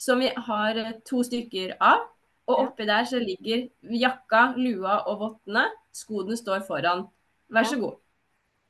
som 0.02 0.22
vi 0.22 0.30
har 0.48 0.78
eh, 0.80 0.96
to 1.06 1.22
stykker 1.26 1.76
av. 1.80 2.08
Og 2.50 2.58
oppi 2.66 2.86
der 2.88 3.06
så 3.06 3.20
ligger 3.22 3.68
jakka, 4.02 4.52
lua 4.58 5.02
og 5.10 5.20
vottene. 5.20 5.68
Skoene 5.94 6.36
står 6.36 6.64
foran. 6.66 7.06
Vær 7.52 7.68
så 7.68 7.78
god. 7.78 8.00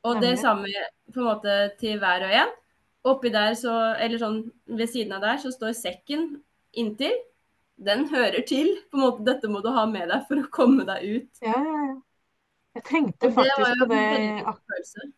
Og 0.03 0.21
det 0.21 0.35
samme 0.43 0.69
på 1.15 1.23
en 1.23 1.29
måte 1.31 1.55
til 1.81 2.01
hver 2.03 2.27
og 2.27 2.35
en. 2.37 2.53
Oppi 3.09 3.33
der 3.35 3.57
så, 3.59 3.73
eller 3.99 4.21
sånn 4.21 4.43
ved 4.69 4.91
siden 4.93 5.15
av 5.17 5.25
der, 5.25 5.41
så 5.43 5.51
står 5.55 5.73
sekken 5.79 6.29
inntil. 6.79 7.15
Den 7.83 8.05
hører 8.13 8.45
til. 8.47 8.75
På 8.91 8.99
en 8.99 9.05
måte, 9.07 9.25
dette 9.27 9.51
må 9.51 9.63
du 9.65 9.71
ha 9.75 9.87
med 9.91 10.13
deg 10.13 10.29
for 10.29 10.43
å 10.43 10.51
komme 10.53 10.85
deg 10.89 11.07
ut. 11.09 11.43
Ja, 11.43 11.57
ja, 11.57 11.81
ja. 11.89 11.97
Jeg 12.77 12.87
tenkte 12.89 13.29
faktisk 13.33 13.67
det 13.69 13.79
på 13.81 13.89
det. 13.91 15.09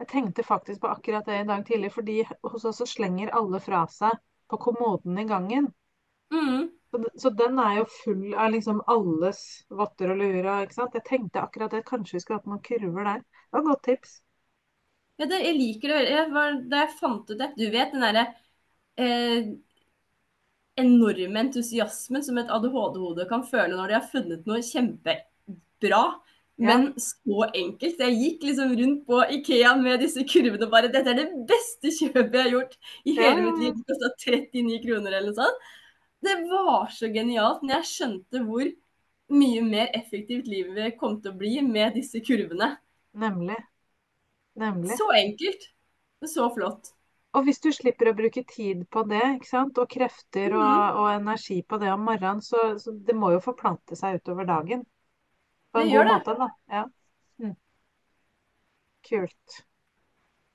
Jeg 0.00 0.08
tenkte 0.08 0.44
faktisk 0.44 0.82
på 0.82 0.88
akkurat 0.88 1.28
det 1.28 1.38
i 1.42 1.46
dag 1.48 1.62
tidlig, 1.68 1.92
fordi 1.92 2.18
hos 2.24 2.64
oss 2.68 2.80
så 2.80 2.88
slenger 2.88 3.32
alle 3.36 3.60
fra 3.60 3.86
seg 3.92 4.16
på 4.50 4.58
kommoden 4.60 5.18
i 5.18 5.26
gangen. 5.28 5.70
Mm. 6.34 6.68
Så, 6.90 7.04
så 7.22 7.30
den 7.38 7.58
er 7.62 7.76
jo 7.80 7.86
full 8.00 8.34
av 8.34 8.50
liksom 8.54 8.82
alles 8.90 9.40
votter 9.70 10.12
og 10.12 10.18
luer 10.20 10.42
og 10.42 10.66
ikke 10.66 10.78
sant. 10.78 10.98
Jeg 10.98 11.06
tenkte 11.06 11.44
akkurat 11.44 11.74
det, 11.74 11.84
kanskje 11.86 12.18
vi 12.18 12.24
skulle 12.24 12.40
hatt 12.40 12.50
noen 12.50 12.64
kurver 12.66 13.06
der. 13.06 13.22
Det 13.22 13.56
var 13.56 13.62
et 13.62 13.70
godt 13.70 13.84
tips. 13.86 14.18
Ja, 15.20 15.28
det, 15.28 15.42
jeg 15.44 15.58
liker 15.58 15.92
det. 15.92 15.98
Jeg 16.10 16.30
var, 16.34 16.54
da 16.72 16.84
jeg 16.84 16.96
fant 16.96 17.28
ut 17.28 17.36
det 17.38 17.50
Du 17.58 17.66
vet 17.68 17.92
den 17.92 18.06
derre 18.06 18.24
eh, 18.96 19.50
enorme 20.80 21.44
entusiasmen 21.44 22.24
som 22.24 22.38
et 22.40 22.50
ADHD-hode 22.50 23.26
kan 23.30 23.44
føle 23.46 23.76
når 23.76 23.90
de 23.90 23.98
har 23.98 24.08
funnet 24.10 24.48
noe 24.48 24.62
kjempebra, 24.64 26.02
men 26.68 26.86
så 27.00 27.46
enkelt. 27.54 27.98
Jeg 28.04 28.18
gikk 28.20 28.42
liksom 28.48 28.74
rundt 28.78 29.06
på 29.06 29.20
Ikea 29.36 29.74
med 29.80 30.00
disse 30.04 30.24
kurvene 30.28 30.66
og 30.66 30.70
bare 30.74 30.90
Dette 30.92 31.10
er 31.10 31.20
det 31.22 31.46
beste 31.48 31.92
kjøpet 31.96 32.34
jeg 32.36 32.42
har 32.42 32.54
gjort 32.54 32.76
i 33.04 33.16
hele 33.16 33.46
mitt 33.46 33.58
liv. 33.62 33.74
Det 33.78 33.86
kosta 33.88 34.12
39 34.30 34.78
kroner 34.84 35.16
eller 35.16 35.30
noe 35.30 35.38
sånt. 35.40 35.66
Det 36.20 36.36
var 36.50 36.92
så 36.92 37.08
genialt. 37.14 37.62
Men 37.62 37.76
jeg 37.78 37.90
skjønte 37.94 38.44
hvor 38.44 38.70
mye 39.30 39.62
mer 39.62 39.90
effektivt 39.94 40.48
livet 40.50 40.98
kom 41.00 41.20
til 41.22 41.32
å 41.32 41.38
bli 41.38 41.60
med 41.62 41.94
disse 41.94 42.20
kurvene. 42.20 42.76
Nemlig. 43.14 43.56
Nemlig. 44.60 44.96
Så 44.98 45.10
enkelt. 45.16 45.68
Så 46.26 46.48
flott. 46.52 46.92
Og 47.32 47.44
hvis 47.46 47.60
du 47.62 47.70
slipper 47.72 48.10
å 48.10 48.16
bruke 48.18 48.42
tid 48.44 48.82
på 48.90 49.04
det, 49.08 49.22
og 49.54 49.88
krefter 49.88 50.52
og, 50.52 50.64
Mhm. 50.64 50.96
og 50.98 51.08
energi 51.14 51.62
på 51.62 51.78
det 51.78 51.92
om 51.92 52.00
morgenen, 52.00 52.42
så, 52.42 52.74
så 52.78 52.90
det 52.92 53.14
må 53.14 53.30
jo 53.32 53.40
forplante 53.40 53.96
seg 53.96 54.20
utover 54.20 54.44
dagen. 54.44 54.84
På 55.72 55.82
en 55.82 55.90
god 55.90 56.06
det. 56.06 56.12
måte, 56.12 56.34
da. 56.38 56.48
Ja. 56.76 56.84
Mm. 57.38 57.56
Kult. 59.08 59.60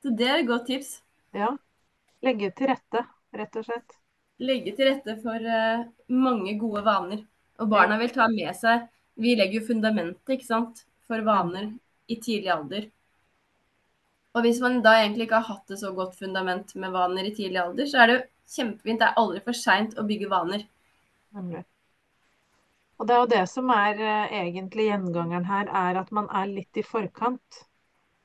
Så 0.03 0.11
det 0.17 0.27
er 0.29 0.41
et 0.41 0.49
godt 0.49 0.67
tips. 0.69 0.97
Ja. 1.35 1.53
Legge 2.25 2.51
til 2.57 2.71
rette, 2.71 3.05
rett 3.35 3.55
og 3.59 3.67
slett. 3.67 3.95
Legge 4.43 4.73
til 4.75 4.89
rette 4.89 5.15
for 5.23 5.47
uh, 5.47 5.85
mange 6.11 6.57
gode 6.59 6.83
vaner. 6.85 7.23
Og 7.59 7.71
barna 7.71 7.97
vil 8.01 8.11
ta 8.11 8.27
med 8.27 8.51
seg 8.57 8.89
Vi 9.15 9.31
legger 9.39 9.61
jo 9.61 9.67
fundamentet, 9.69 10.33
ikke 10.35 10.47
sant, 10.47 10.81
for 11.07 11.23
vaner 11.23 11.69
i 12.11 12.17
tidlig 12.19 12.51
alder. 12.51 12.89
Og 14.35 14.43
hvis 14.43 14.59
man 14.59 14.81
da 14.83 14.97
egentlig 14.99 15.29
ikke 15.29 15.39
har 15.39 15.55
hatt 15.55 15.71
et 15.71 15.79
så 15.79 15.93
godt 15.95 16.17
fundament 16.19 16.73
med 16.75 16.91
vaner 16.91 17.29
i 17.29 17.31
tidlig 17.31 17.61
alder, 17.61 17.87
så 17.87 18.01
er 18.01 18.09
det 18.09 18.17
jo 18.17 18.25
kjempefint. 18.57 18.99
Det 18.99 19.07
er 19.07 19.21
aldri 19.21 19.39
for 19.45 19.55
seint 19.55 19.95
å 19.95 20.03
bygge 20.09 20.27
vaner. 20.33 20.65
Nemlig. 21.37 21.63
Og 22.99 23.07
det 23.07 23.13
er 23.15 23.21
jo 23.21 23.27
det 23.33 23.43
som 23.51 23.69
er 23.75 24.01
eh, 24.13 24.33
egentlig 24.41 24.87
gjengangeren 24.89 25.45
her, 25.49 25.69
er 25.83 25.99
at 26.01 26.11
man 26.17 26.27
er 26.41 26.49
litt 26.51 26.79
i 26.81 26.83
forkant. 26.87 27.61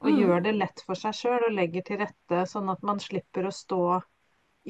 Og 0.05 0.11
Mm. 0.11 0.17
gjør 0.19 0.43
det 0.47 0.55
lett 0.59 0.83
for 0.87 0.99
seg 1.03 1.17
sjøl 1.19 1.47
og 1.49 1.55
legger 1.59 1.85
til 1.91 2.01
rette, 2.03 2.45
sånn 2.55 2.71
at 2.75 2.83
man 2.91 3.03
slipper 3.05 3.49
å 3.51 3.55
stå 3.61 3.83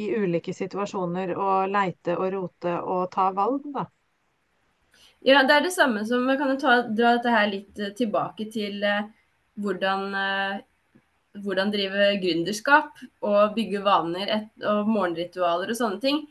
i 0.05 0.11
ulike 0.23 0.55
situasjoner 0.63 1.35
og 1.37 1.71
leite 1.77 2.17
og 2.19 2.33
rote 2.37 2.77
og 2.97 3.07
ta 3.17 3.31
valg, 3.43 3.67
da. 3.79 3.87
Ja, 5.21 5.43
det 5.45 5.55
er 5.55 5.65
det 5.67 5.73
samme 5.75 6.05
som 6.09 6.27
vi 6.29 6.37
kan 6.41 6.57
ta, 6.61 6.77
dra 6.89 7.15
dette 7.17 7.33
her 7.35 7.49
litt 7.51 7.79
eh, 7.81 7.93
tilbake 7.97 8.47
til 8.53 8.83
eh, 8.87 9.03
hvordan, 9.61 10.05
eh, 10.17 11.03
hvordan 11.45 11.73
drive 11.75 12.07
gründerskap 12.23 13.03
og 13.29 13.55
bygge 13.57 13.83
vaner 13.85 14.33
et, 14.39 14.51
og 14.65 14.89
morgenritualer 14.89 15.73
og 15.75 15.79
sånne 15.81 16.01
ting. 16.05 16.23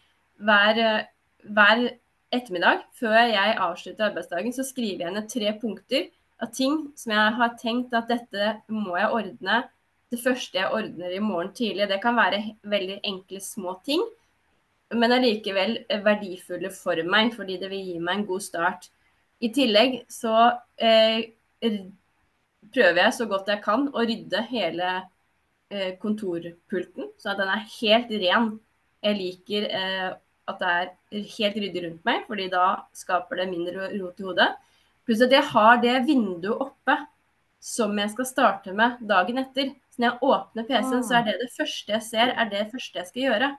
Hver, 0.49 0.81
eh, 0.85 1.05
hver 1.53 1.85
ettermiddag 2.33 2.85
før 2.99 3.17
jeg 3.17 3.57
avslutter 3.57 4.09
arbeidsdagen, 4.09 4.53
så 4.53 4.65
skriver 4.67 5.07
jeg 5.07 5.15
ned 5.15 5.27
tre 5.31 5.53
punkter 5.61 6.07
av 6.39 6.53
ting 6.55 6.87
som 6.99 7.13
jeg 7.15 7.35
har 7.41 7.57
tenkt 7.59 7.95
at 7.97 8.09
dette 8.11 8.53
må 8.71 8.95
jeg 8.99 9.11
ordne. 9.21 9.63
Det 10.09 10.21
første 10.21 10.57
jeg 10.57 10.71
ordner 10.73 11.13
i 11.13 11.21
morgen 11.21 11.51
tidlig. 11.53 11.89
Det 11.89 11.99
kan 12.01 12.17
være 12.17 12.41
veldig 12.69 13.01
enkle, 13.05 13.41
små 13.43 13.75
ting 13.85 14.05
men 14.97 15.13
allikevel 15.13 15.75
verdifulle 16.05 16.71
for 16.73 17.01
meg, 17.05 17.33
fordi 17.35 17.59
det 17.61 17.69
vil 17.71 17.91
gi 17.91 17.99
meg 18.01 18.19
en 18.21 18.27
god 18.29 18.43
start. 18.43 18.87
I 19.39 19.51
tillegg 19.55 19.99
så 20.11 20.35
eh, 20.81 21.29
prøver 22.73 23.03
jeg 23.03 23.17
så 23.19 23.27
godt 23.29 23.51
jeg 23.53 23.63
kan 23.63 23.87
å 23.93 24.05
rydde 24.05 24.41
hele 24.49 24.95
eh, 25.69 25.93
kontorpulten, 26.01 27.11
så 27.21 27.33
at 27.33 27.41
den 27.41 27.53
er 27.53 27.67
helt 27.77 28.15
ren. 28.25 28.49
Jeg 29.05 29.19
liker 29.19 29.69
eh, 29.69 30.09
at 30.49 30.59
det 30.61 30.71
er 30.71 31.29
helt 31.35 31.61
ryddig 31.63 31.85
rundt 31.85 32.07
meg, 32.07 32.25
fordi 32.27 32.49
da 32.51 32.65
skaper 32.97 33.41
det 33.41 33.47
mindre 33.51 33.91
rot 33.93 34.19
i 34.19 34.27
hodet. 34.27 34.49
Pluss 35.05 35.23
at 35.25 35.33
jeg 35.33 35.45
har 35.51 35.79
det 35.83 35.95
vinduet 36.07 36.65
oppe 36.67 36.97
som 37.59 37.97
jeg 37.99 38.11
skal 38.13 38.27
starte 38.27 38.73
med 38.75 38.99
dagen 39.09 39.41
etter. 39.41 39.73
Så 39.91 40.01
når 40.01 40.11
jeg 40.11 40.29
åpner 40.31 40.67
PC-en, 40.67 41.05
så 41.05 41.19
er 41.19 41.25
det 41.27 41.39
det 41.41 41.49
første 41.55 41.95
jeg 41.95 42.05
ser, 42.05 42.33
er 42.33 42.51
det 42.51 42.69
første 42.71 43.01
jeg 43.01 43.09
skal 43.09 43.25
gjøre. 43.25 43.49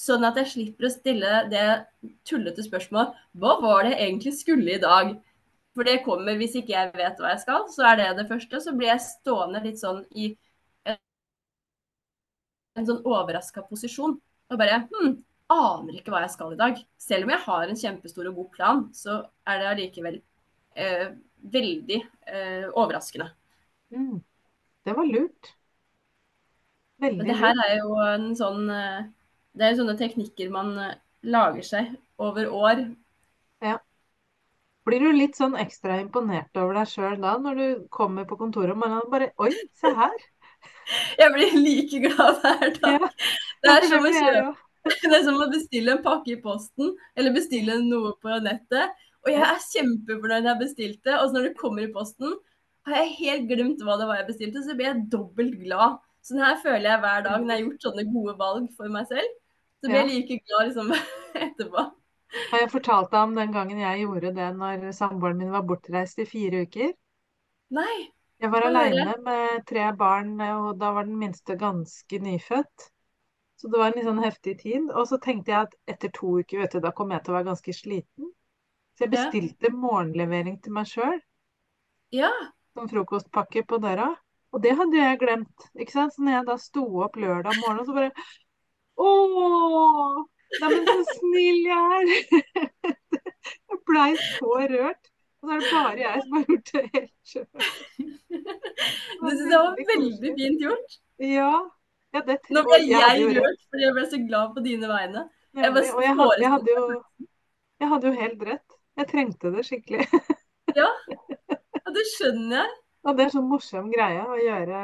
Sånn 0.00 0.24
at 0.24 0.38
jeg 0.40 0.50
slipper 0.54 0.88
å 0.88 0.92
stille 0.92 1.40
det 1.52 1.64
tullete 2.24 2.64
spørsmålet 2.64 3.18
Hva 3.36 3.58
var 3.60 3.84
det 3.84 3.92
jeg 3.92 4.06
egentlig 4.06 4.32
skulle 4.38 4.76
i 4.76 4.80
dag? 4.80 5.12
For 5.76 5.86
det 5.86 6.00
kommer 6.06 6.38
hvis 6.40 6.56
ikke 6.58 6.72
jeg 6.72 6.94
vet 6.96 7.20
hva 7.20 7.34
jeg 7.34 7.42
skal, 7.44 7.66
så 7.70 7.84
er 7.90 8.00
det 8.00 8.08
det 8.18 8.28
første. 8.30 8.62
Så 8.64 8.72
blir 8.76 8.90
jeg 8.90 9.04
stående 9.04 9.62
litt 9.64 9.78
sånn 9.82 10.02
i 10.16 10.32
en 12.78 12.88
sånn 12.88 13.04
overraska 13.06 13.62
posisjon. 13.68 14.16
Og 14.50 14.58
bare 14.58 14.82
hm, 14.88 15.18
aner 15.50 15.98
ikke 15.98 16.12
hva 16.14 16.22
jeg 16.24 16.34
skal 16.34 16.54
i 16.54 16.60
dag. 16.60 16.80
Selv 17.00 17.26
om 17.26 17.32
jeg 17.34 17.44
har 17.46 17.68
en 17.68 17.80
kjempestor 17.82 18.30
og 18.30 18.40
god 18.40 18.50
plan, 18.56 18.82
så 18.96 19.20
er 19.48 19.60
det 19.60 19.70
allikevel 19.70 20.18
eh, 20.76 21.08
veldig 21.52 22.00
eh, 22.26 22.66
overraskende. 22.70 23.30
Mm. 23.94 24.20
Det 24.86 24.96
var 24.96 25.10
lurt. 25.10 25.52
Veldig 27.00 27.18
lurt. 27.18 27.28
det 27.30 27.38
her 27.40 27.62
er 27.66 27.76
jo 27.80 27.94
en 28.04 28.26
sånn 28.36 28.66
eh, 28.70 29.06
Det 29.56 29.64
er 29.64 29.72
jo 29.72 29.82
sånne 29.82 29.98
teknikker 29.98 30.50
man 30.52 30.74
eh, 30.78 30.98
lager 31.26 31.66
seg 31.66 31.94
over 32.20 32.50
år. 32.54 32.84
Ja. 33.64 33.78
Blir 34.88 35.04
du 35.04 35.10
litt 35.12 35.36
sånn 35.36 35.58
ekstra 35.60 35.98
imponert 36.00 36.56
over 36.56 36.80
deg 36.80 36.88
sjøl 36.88 37.18
da, 37.20 37.36
når 37.40 37.60
du 37.60 37.66
kommer 37.92 38.28
på 38.28 38.38
kontoret 38.40 38.76
og 38.76 39.10
bare 39.12 39.32
Oi, 39.40 39.52
se 39.76 39.92
her! 39.96 40.16
Jeg 41.20 41.32
blir 41.34 41.54
like 41.56 42.00
glad 42.06 42.40
hver 42.42 42.74
dag. 42.80 42.96
Ja, 42.96 43.10
Det 43.62 43.76
er 43.76 43.88
som 43.88 44.04
å 44.04 44.12
kjøpe. 44.12 44.69
Det 45.02 45.12
er 45.12 45.24
som 45.26 45.40
å 45.40 45.48
bestille 45.52 45.92
en 45.92 46.04
pakke 46.04 46.34
i 46.34 46.40
posten, 46.40 46.94
eller 47.18 47.34
bestille 47.36 47.76
noe 47.84 48.14
på 48.22 48.36
nettet. 48.44 48.94
Og 49.26 49.32
jeg 49.32 49.42
er 49.44 49.64
kjempefornøyd 49.66 50.46
jeg 50.46 50.48
har 50.48 50.60
bestilt 50.60 51.00
det, 51.04 51.16
og 51.18 51.26
så 51.28 51.36
når 51.36 51.48
det 51.50 51.58
kommer 51.58 51.84
i 51.84 51.92
posten, 51.92 52.38
har 52.88 53.02
jeg 53.02 53.16
helt 53.18 53.50
glemt 53.50 53.82
hva 53.84 53.98
det 54.00 54.06
var 54.08 54.22
jeg 54.22 54.30
bestilte, 54.30 54.62
så 54.64 54.76
blir 54.76 54.88
jeg 54.88 55.08
dobbelt 55.12 55.58
glad. 55.60 55.98
Sånn 56.24 56.40
her 56.40 56.56
føler 56.60 56.86
jeg 56.88 57.02
hver 57.02 57.24
dag 57.26 57.42
når 57.42 57.52
jeg 57.52 57.58
har 57.58 57.66
gjort 57.66 57.86
sånne 57.86 58.06
gode 58.12 58.34
valg 58.40 58.68
for 58.76 58.92
meg 58.92 59.08
selv. 59.10 59.34
Så 59.80 59.88
blir 59.88 60.00
jeg 60.00 60.10
like 60.10 60.38
glad 60.44 60.70
liksom 60.70 60.94
etterpå. 61.46 61.84
Har 62.50 62.62
jeg 62.62 62.70
fortalt 62.72 63.10
deg 63.12 63.26
om 63.26 63.36
den 63.36 63.52
gangen 63.54 63.80
jeg 63.82 64.04
gjorde 64.04 64.32
det 64.36 64.48
når 64.56 64.90
samboeren 64.96 65.40
min 65.40 65.52
var 65.52 65.64
bortreist 65.66 66.20
i 66.22 66.28
fire 66.28 66.64
uker? 66.68 66.92
Nei. 67.74 67.96
Jeg 68.40 68.52
var 68.52 68.64
aleine 68.68 69.16
med 69.20 69.64
tre 69.68 69.90
barn, 69.98 70.32
og 70.40 70.78
da 70.80 70.94
var 70.96 71.08
den 71.08 71.18
minste 71.20 71.56
ganske 71.60 72.20
nyfødt. 72.24 72.86
Så 73.60 73.68
det 73.68 73.76
var 73.80 73.90
en 73.90 73.96
litt 73.98 74.06
sånn 74.08 74.22
heftig 74.24 74.54
tid. 74.62 74.86
Og 74.96 75.04
så 75.10 75.18
tenkte 75.20 75.52
jeg 75.52 75.66
at 75.68 75.74
etter 75.92 76.08
to 76.16 76.38
uker, 76.40 76.62
vet 76.62 76.72
du, 76.72 76.80
da 76.80 76.92
kom 76.96 77.10
jeg 77.12 77.24
til 77.26 77.34
å 77.34 77.36
være 77.36 77.48
ganske 77.50 77.74
sliten. 77.76 78.30
Så 78.96 79.04
jeg 79.04 79.12
Ja. 79.12 79.16
bestilte 79.26 79.70
morgenlevering 79.74 80.56
til 80.64 80.72
meg 80.72 80.86
sjøl, 80.88 81.20
Ja. 82.12 82.30
som 82.74 82.88
frokostpakke 82.88 83.66
på 83.66 83.78
døra. 83.80 84.16
Og 84.52 84.62
det 84.62 84.72
hadde 84.76 84.96
jeg 84.96 85.18
glemt, 85.20 85.68
ikke 85.78 85.92
sant. 85.92 86.12
Så 86.14 86.22
når 86.24 86.32
jeg 86.38 86.46
da 86.46 86.56
sto 86.56 86.84
opp 87.04 87.16
lørdag 87.16 87.54
morgen, 87.60 87.84
så 87.86 87.94
bare 87.94 88.12
Å! 88.98 90.24
Neimen, 90.60 90.86
så 90.86 91.04
snill 91.20 91.60
jeg 91.64 91.78
er! 92.00 92.06
Jeg 93.70 93.78
blei 93.86 94.10
så 94.16 94.56
rørt. 94.68 95.06
Og 95.40 95.48
så 95.48 95.54
er 95.54 95.60
det 95.60 95.70
bare 95.72 95.98
jeg 96.02 96.22
som 96.22 96.32
har 96.36 96.44
gjort 96.50 96.72
det 96.72 96.82
helt 96.94 97.12
sjøl. 97.24 97.46
Det 99.20 99.52
var 99.52 99.76
veldig 99.88 100.32
fint 100.36 100.60
gjort. 100.60 100.96
Ja. 101.18 101.52
Ja 102.14 102.22
det 102.26 102.36
Nå 102.50 102.62
ble 102.66 102.80
jeg 102.82 103.20
jeg 103.20 103.36
rørt 103.38 103.62
fordi 103.70 103.86
jeg 103.86 103.96
ble 103.96 104.04
så 104.10 104.20
glad 104.26 104.54
på 104.56 104.64
dine 104.64 104.90
vegne. 104.90 105.24
Jeg 105.54 105.66
Nemlig. 105.66 105.88
Og 105.94 106.02
jeg 106.04 106.14
hadde, 106.18 106.36
jeg, 106.40 106.50
hadde 106.54 106.74
jo, 106.76 106.84
jeg 107.82 107.90
hadde 107.92 108.10
jo 108.10 108.14
helt 108.20 108.44
rett. 108.50 108.78
Jeg 109.00 109.10
trengte 109.10 109.52
det 109.56 109.66
skikkelig. 109.68 110.06
Ja, 110.70 110.86
det 111.90 112.02
skjønner 112.12 112.60
jeg. 112.60 112.74
Og 113.02 113.16
det 113.18 113.24
er 113.24 113.32
sånn 113.32 113.48
morsom 113.50 113.88
greie 113.90 114.20
å 114.22 114.36
gjøre 114.38 114.82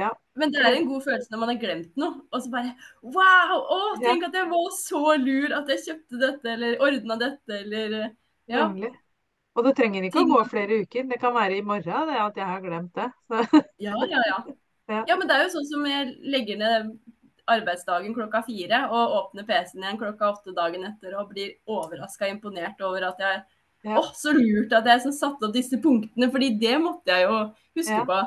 Ja. 0.00 0.08
Men 0.40 0.50
det 0.50 0.64
er 0.64 0.78
en 0.78 0.88
god 0.88 1.04
følelse 1.04 1.30
når 1.30 1.40
man 1.42 1.52
har 1.52 1.60
glemt 1.60 2.00
noe, 2.00 2.24
og 2.32 2.42
så 2.42 2.50
bare 2.50 2.72
Wow! 3.04 3.60
Å, 3.60 3.78
tenk 4.00 4.24
at 4.26 4.34
jeg 4.34 4.48
var 4.50 4.72
så 4.74 5.02
lur 5.20 5.54
at 5.54 5.70
jeg 5.70 5.84
kjøpte 5.84 6.20
dette, 6.24 6.56
eller 6.56 6.82
ordna 6.82 7.18
dette, 7.20 7.60
eller 7.60 7.94
Ja. 8.50 8.64
Nemlig. 8.64 8.90
Og 9.54 9.66
det 9.66 9.76
trenger 9.78 10.06
ikke 10.06 10.24
å 10.24 10.30
gå 10.30 10.40
flere 10.50 10.80
uker. 10.82 11.06
Det 11.10 11.18
kan 11.22 11.34
være 11.34 11.58
i 11.58 11.64
morgen 11.66 12.10
det 12.10 12.18
at 12.22 12.38
jeg 12.38 12.50
har 12.50 12.60
glemt 12.64 12.98
det. 12.98 13.08
Så, 13.30 13.62
Ja, 13.82 13.94
ja, 14.10 14.22
ja. 14.32 14.42
Ja. 14.90 15.04
Ja, 15.08 15.16
men 15.16 15.28
det 15.30 15.36
er 15.38 15.44
jo 15.46 15.52
sånn 15.54 15.68
som 15.70 15.86
jeg 15.86 16.14
legger 16.34 16.58
ned 16.58 16.90
arbeidsdagen 17.50 18.14
klokka 18.14 18.42
fire 18.46 18.82
og 18.90 19.14
åpner 19.20 19.46
PC-en 19.48 19.84
igjen 19.84 19.98
klokka 20.00 20.28
åtte 20.34 20.52
dagen 20.54 20.84
etter 20.86 21.14
og 21.18 21.30
blir 21.32 21.54
overraska 21.70 22.28
imponert 22.30 22.82
over 22.86 23.08
at 23.12 23.22
jeg 23.22 23.40
Ja. 23.86 23.94
Å, 23.96 24.02
så 24.12 24.34
lurt 24.36 24.74
at 24.76 24.84
jeg 24.90 25.12
satte 25.16 25.46
opp 25.46 25.54
disse 25.54 25.78
punktene, 25.80 26.26
fordi 26.30 26.50
det 26.60 26.74
måtte 26.82 27.14
jeg 27.14 27.22
jo 27.24 27.36
huske 27.78 27.94
Ja. 27.96 28.04
på. 28.04 28.18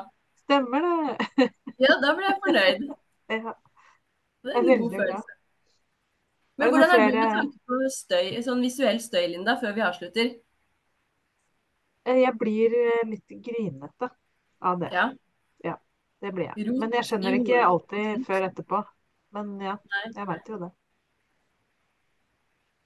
stemmer 0.44 0.82
det. 0.82 1.46
Ja, 1.84 1.94
da 2.02 2.14
ble 2.16 2.26
jeg 2.26 2.40
fornøyd. 2.42 2.82
Ja. 3.30 3.52
Det 4.44 4.50
er 4.54 4.58
en 4.58 4.80
god 4.82 4.96
følelse. 4.98 5.36
Men 6.58 6.70
hvordan 6.74 6.90
er 6.90 6.98
du 7.10 7.16
med 7.18 7.32
tanke 7.36 7.58
på 7.70 7.78
støy, 7.90 8.26
sånn 8.46 8.60
visuell 8.66 8.98
støy, 9.00 9.24
Linda, 9.30 9.54
før 9.62 9.72
vi 9.78 9.80
avslutter? 9.86 10.34
Eh, 12.06 12.18
Jeg 12.24 12.34
blir 12.38 12.74
eh, 12.80 13.06
litt 13.08 13.38
grinete 13.46 14.10
av 14.60 14.80
det. 14.82 14.90
Ja. 14.92 15.06
Det 16.24 16.32
blir 16.32 16.48
jeg. 16.48 16.66
Rot 16.68 16.80
Men 16.80 16.94
jeg 16.96 17.06
skjønner 17.10 17.36
ikke 17.36 17.60
alltid 17.66 18.24
før 18.24 18.46
etterpå. 18.48 18.80
Men 19.36 19.52
ja, 19.60 19.74
jeg 20.14 20.26
veit 20.30 20.48
jo 20.48 20.58
det. 20.62 20.70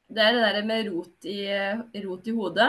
Det 0.09 0.23
er 0.25 0.33
det 0.33 0.45
der 0.57 0.65
med 0.67 0.87
rot 0.89 1.27
i, 1.29 1.37
rot 2.07 2.27
i 2.31 2.35
hodet 2.35 2.69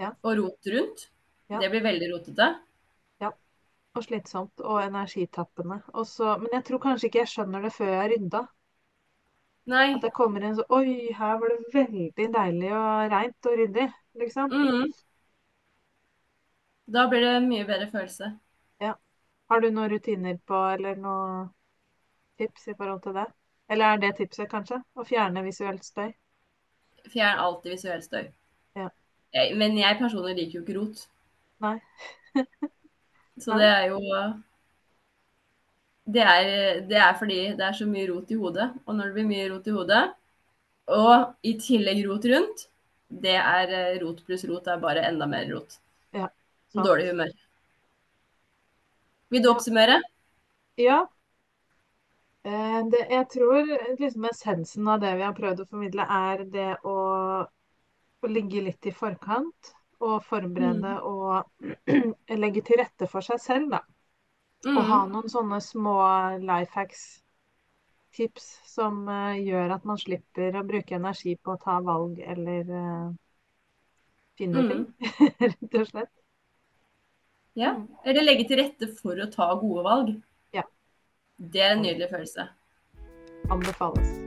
Ja. 0.00 0.10
og 0.22 0.38
rot 0.40 0.70
rundt. 0.74 1.04
Ja. 1.52 1.60
Det 1.60 1.70
blir 1.70 1.84
veldig 1.84 2.08
rotete. 2.14 2.48
Ja. 3.20 3.30
Og 3.94 4.02
slitsomt 4.06 4.64
og 4.64 4.80
energitappende. 4.82 5.82
Også, 5.92 6.38
men 6.40 6.56
jeg 6.56 6.64
tror 6.64 6.82
kanskje 6.88 7.10
ikke 7.10 7.22
jeg 7.22 7.32
skjønner 7.34 7.62
det 7.68 7.72
før 7.76 7.92
jeg 7.92 8.00
har 8.00 8.12
rydda. 8.14 8.42
Nei. 9.70 9.86
At 9.94 10.08
jeg 10.08 10.16
kommer 10.16 10.44
inn 10.44 10.56
sånn 10.58 10.72
Oi, 10.76 11.12
her 11.16 11.36
var 11.40 11.52
det 11.52 11.74
veldig 11.76 12.30
deilig 12.38 12.72
og 12.80 13.12
reint 13.14 13.50
og 13.52 13.60
ryddig. 13.60 13.86
Liksom. 14.24 14.50
Mhm. 14.50 14.88
Da 16.96 17.06
blir 17.08 17.20
det 17.24 17.36
en 17.36 17.48
mye 17.48 17.64
bedre 17.68 17.86
følelse. 17.92 18.32
Har 19.50 19.60
du 19.60 19.70
noen 19.70 19.90
rutiner 19.92 20.38
på, 20.48 20.60
eller 20.76 20.96
noen 21.00 21.48
tips 22.40 22.68
i 22.72 22.76
forhold 22.78 23.02
til 23.04 23.16
det? 23.18 23.26
Eller 23.70 23.94
er 23.94 24.00
det 24.02 24.14
tipset, 24.18 24.48
kanskje? 24.50 24.80
Å 24.94 25.06
fjerne 25.08 25.44
visuelt 25.44 25.84
støy? 25.84 26.10
Fjern 27.12 27.40
alltid 27.40 27.76
visuell 27.76 28.02
støy. 28.04 28.24
Ja. 28.78 28.88
Jeg, 29.34 29.54
men 29.60 29.76
jeg 29.78 30.00
personlig 30.00 30.36
liker 30.38 30.58
jo 30.58 30.64
ikke 30.64 30.78
rot. 30.78 31.04
Nei. 31.64 31.76
Så 33.44 33.56
det 33.58 33.68
er 33.68 33.88
jo 33.90 34.00
det 36.04 36.22
er, 36.22 36.80
det 36.88 36.98
er 37.00 37.14
fordi 37.18 37.38
det 37.56 37.64
er 37.64 37.76
så 37.76 37.86
mye 37.88 38.06
rot 38.10 38.30
i 38.30 38.38
hodet. 38.38 38.68
Og 38.84 38.96
når 38.96 39.10
det 39.10 39.16
blir 39.16 39.28
mye 39.30 39.48
rot 39.50 39.68
i 39.68 39.74
hodet, 39.74 40.02
og 40.92 41.48
i 41.48 41.54
tillegg 41.60 42.02
rot 42.06 42.28
rundt, 42.28 42.66
det 43.24 43.36
er 43.40 43.72
eh, 43.72 43.96
rot 44.02 44.20
pluss 44.26 44.44
rot 44.48 44.68
er 44.68 44.82
bare 44.82 45.06
enda 45.08 45.26
mer 45.30 45.48
rot. 45.52 45.78
Ja, 46.14 46.28
dårlig 46.76 47.08
humør. 47.12 47.32
Vil 49.34 49.42
du 49.46 49.50
oppsummere? 49.52 50.00
Ja. 50.76 51.08
Eh, 52.44 52.80
Det, 52.92 53.00
jeg 53.10 53.26
tror 53.32 53.70
liksom 54.00 54.24
essensen 54.30 54.88
av 54.94 55.00
det 55.04 55.12
vi 55.18 55.24
har 55.26 55.36
prøvd 55.38 55.62
å 55.64 55.68
formidle, 55.70 56.06
er 56.20 56.44
det 56.56 56.68
å, 56.94 56.96
å 58.26 58.28
ligge 58.30 58.62
litt 58.68 58.86
i 58.90 58.92
forkant. 59.00 59.70
Og 60.04 60.16
forberede 60.28 60.94
og 61.08 61.66
legge 62.44 62.62
til 62.66 62.80
rette 62.82 63.06
for 63.12 63.24
seg 63.28 63.38
selv, 63.44 63.70
da. 63.76 63.80
Og 64.74 64.88
ha 64.90 64.98
Mm. 65.02 65.10
noen 65.12 65.30
sånne 65.32 65.60
små 65.64 65.94
life 66.42 66.74
hacks, 66.80 67.04
tips, 68.16 68.46
som 68.74 69.02
uh, 69.08 69.34
gjør 69.40 69.74
at 69.76 69.84
man 69.90 70.00
slipper 70.04 70.56
å 70.60 70.64
bruke 70.72 70.96
energi 70.98 71.36
på 71.36 71.54
å 71.56 71.60
ta 71.66 71.78
valg 71.90 72.20
eller 72.34 72.74
uh, 72.84 73.12
finne 74.38 74.62
Mm. 74.62 74.68
ting, 74.68 74.84
rett 75.40 75.74
og 75.80 75.86
slett. 75.90 76.12
Ja. 77.54 77.76
Eller 78.04 78.26
legge 78.26 78.48
til 78.50 78.58
rette 78.58 78.90
for 78.98 79.18
å 79.18 79.30
ta 79.30 79.52
gode 79.60 79.86
valg. 79.86 80.12
Ja. 80.54 80.66
Det 81.38 81.62
er 81.62 81.76
en 81.76 81.86
nydelig 81.86 82.10
følelse. 82.10 82.50
Anbefales. 83.52 84.23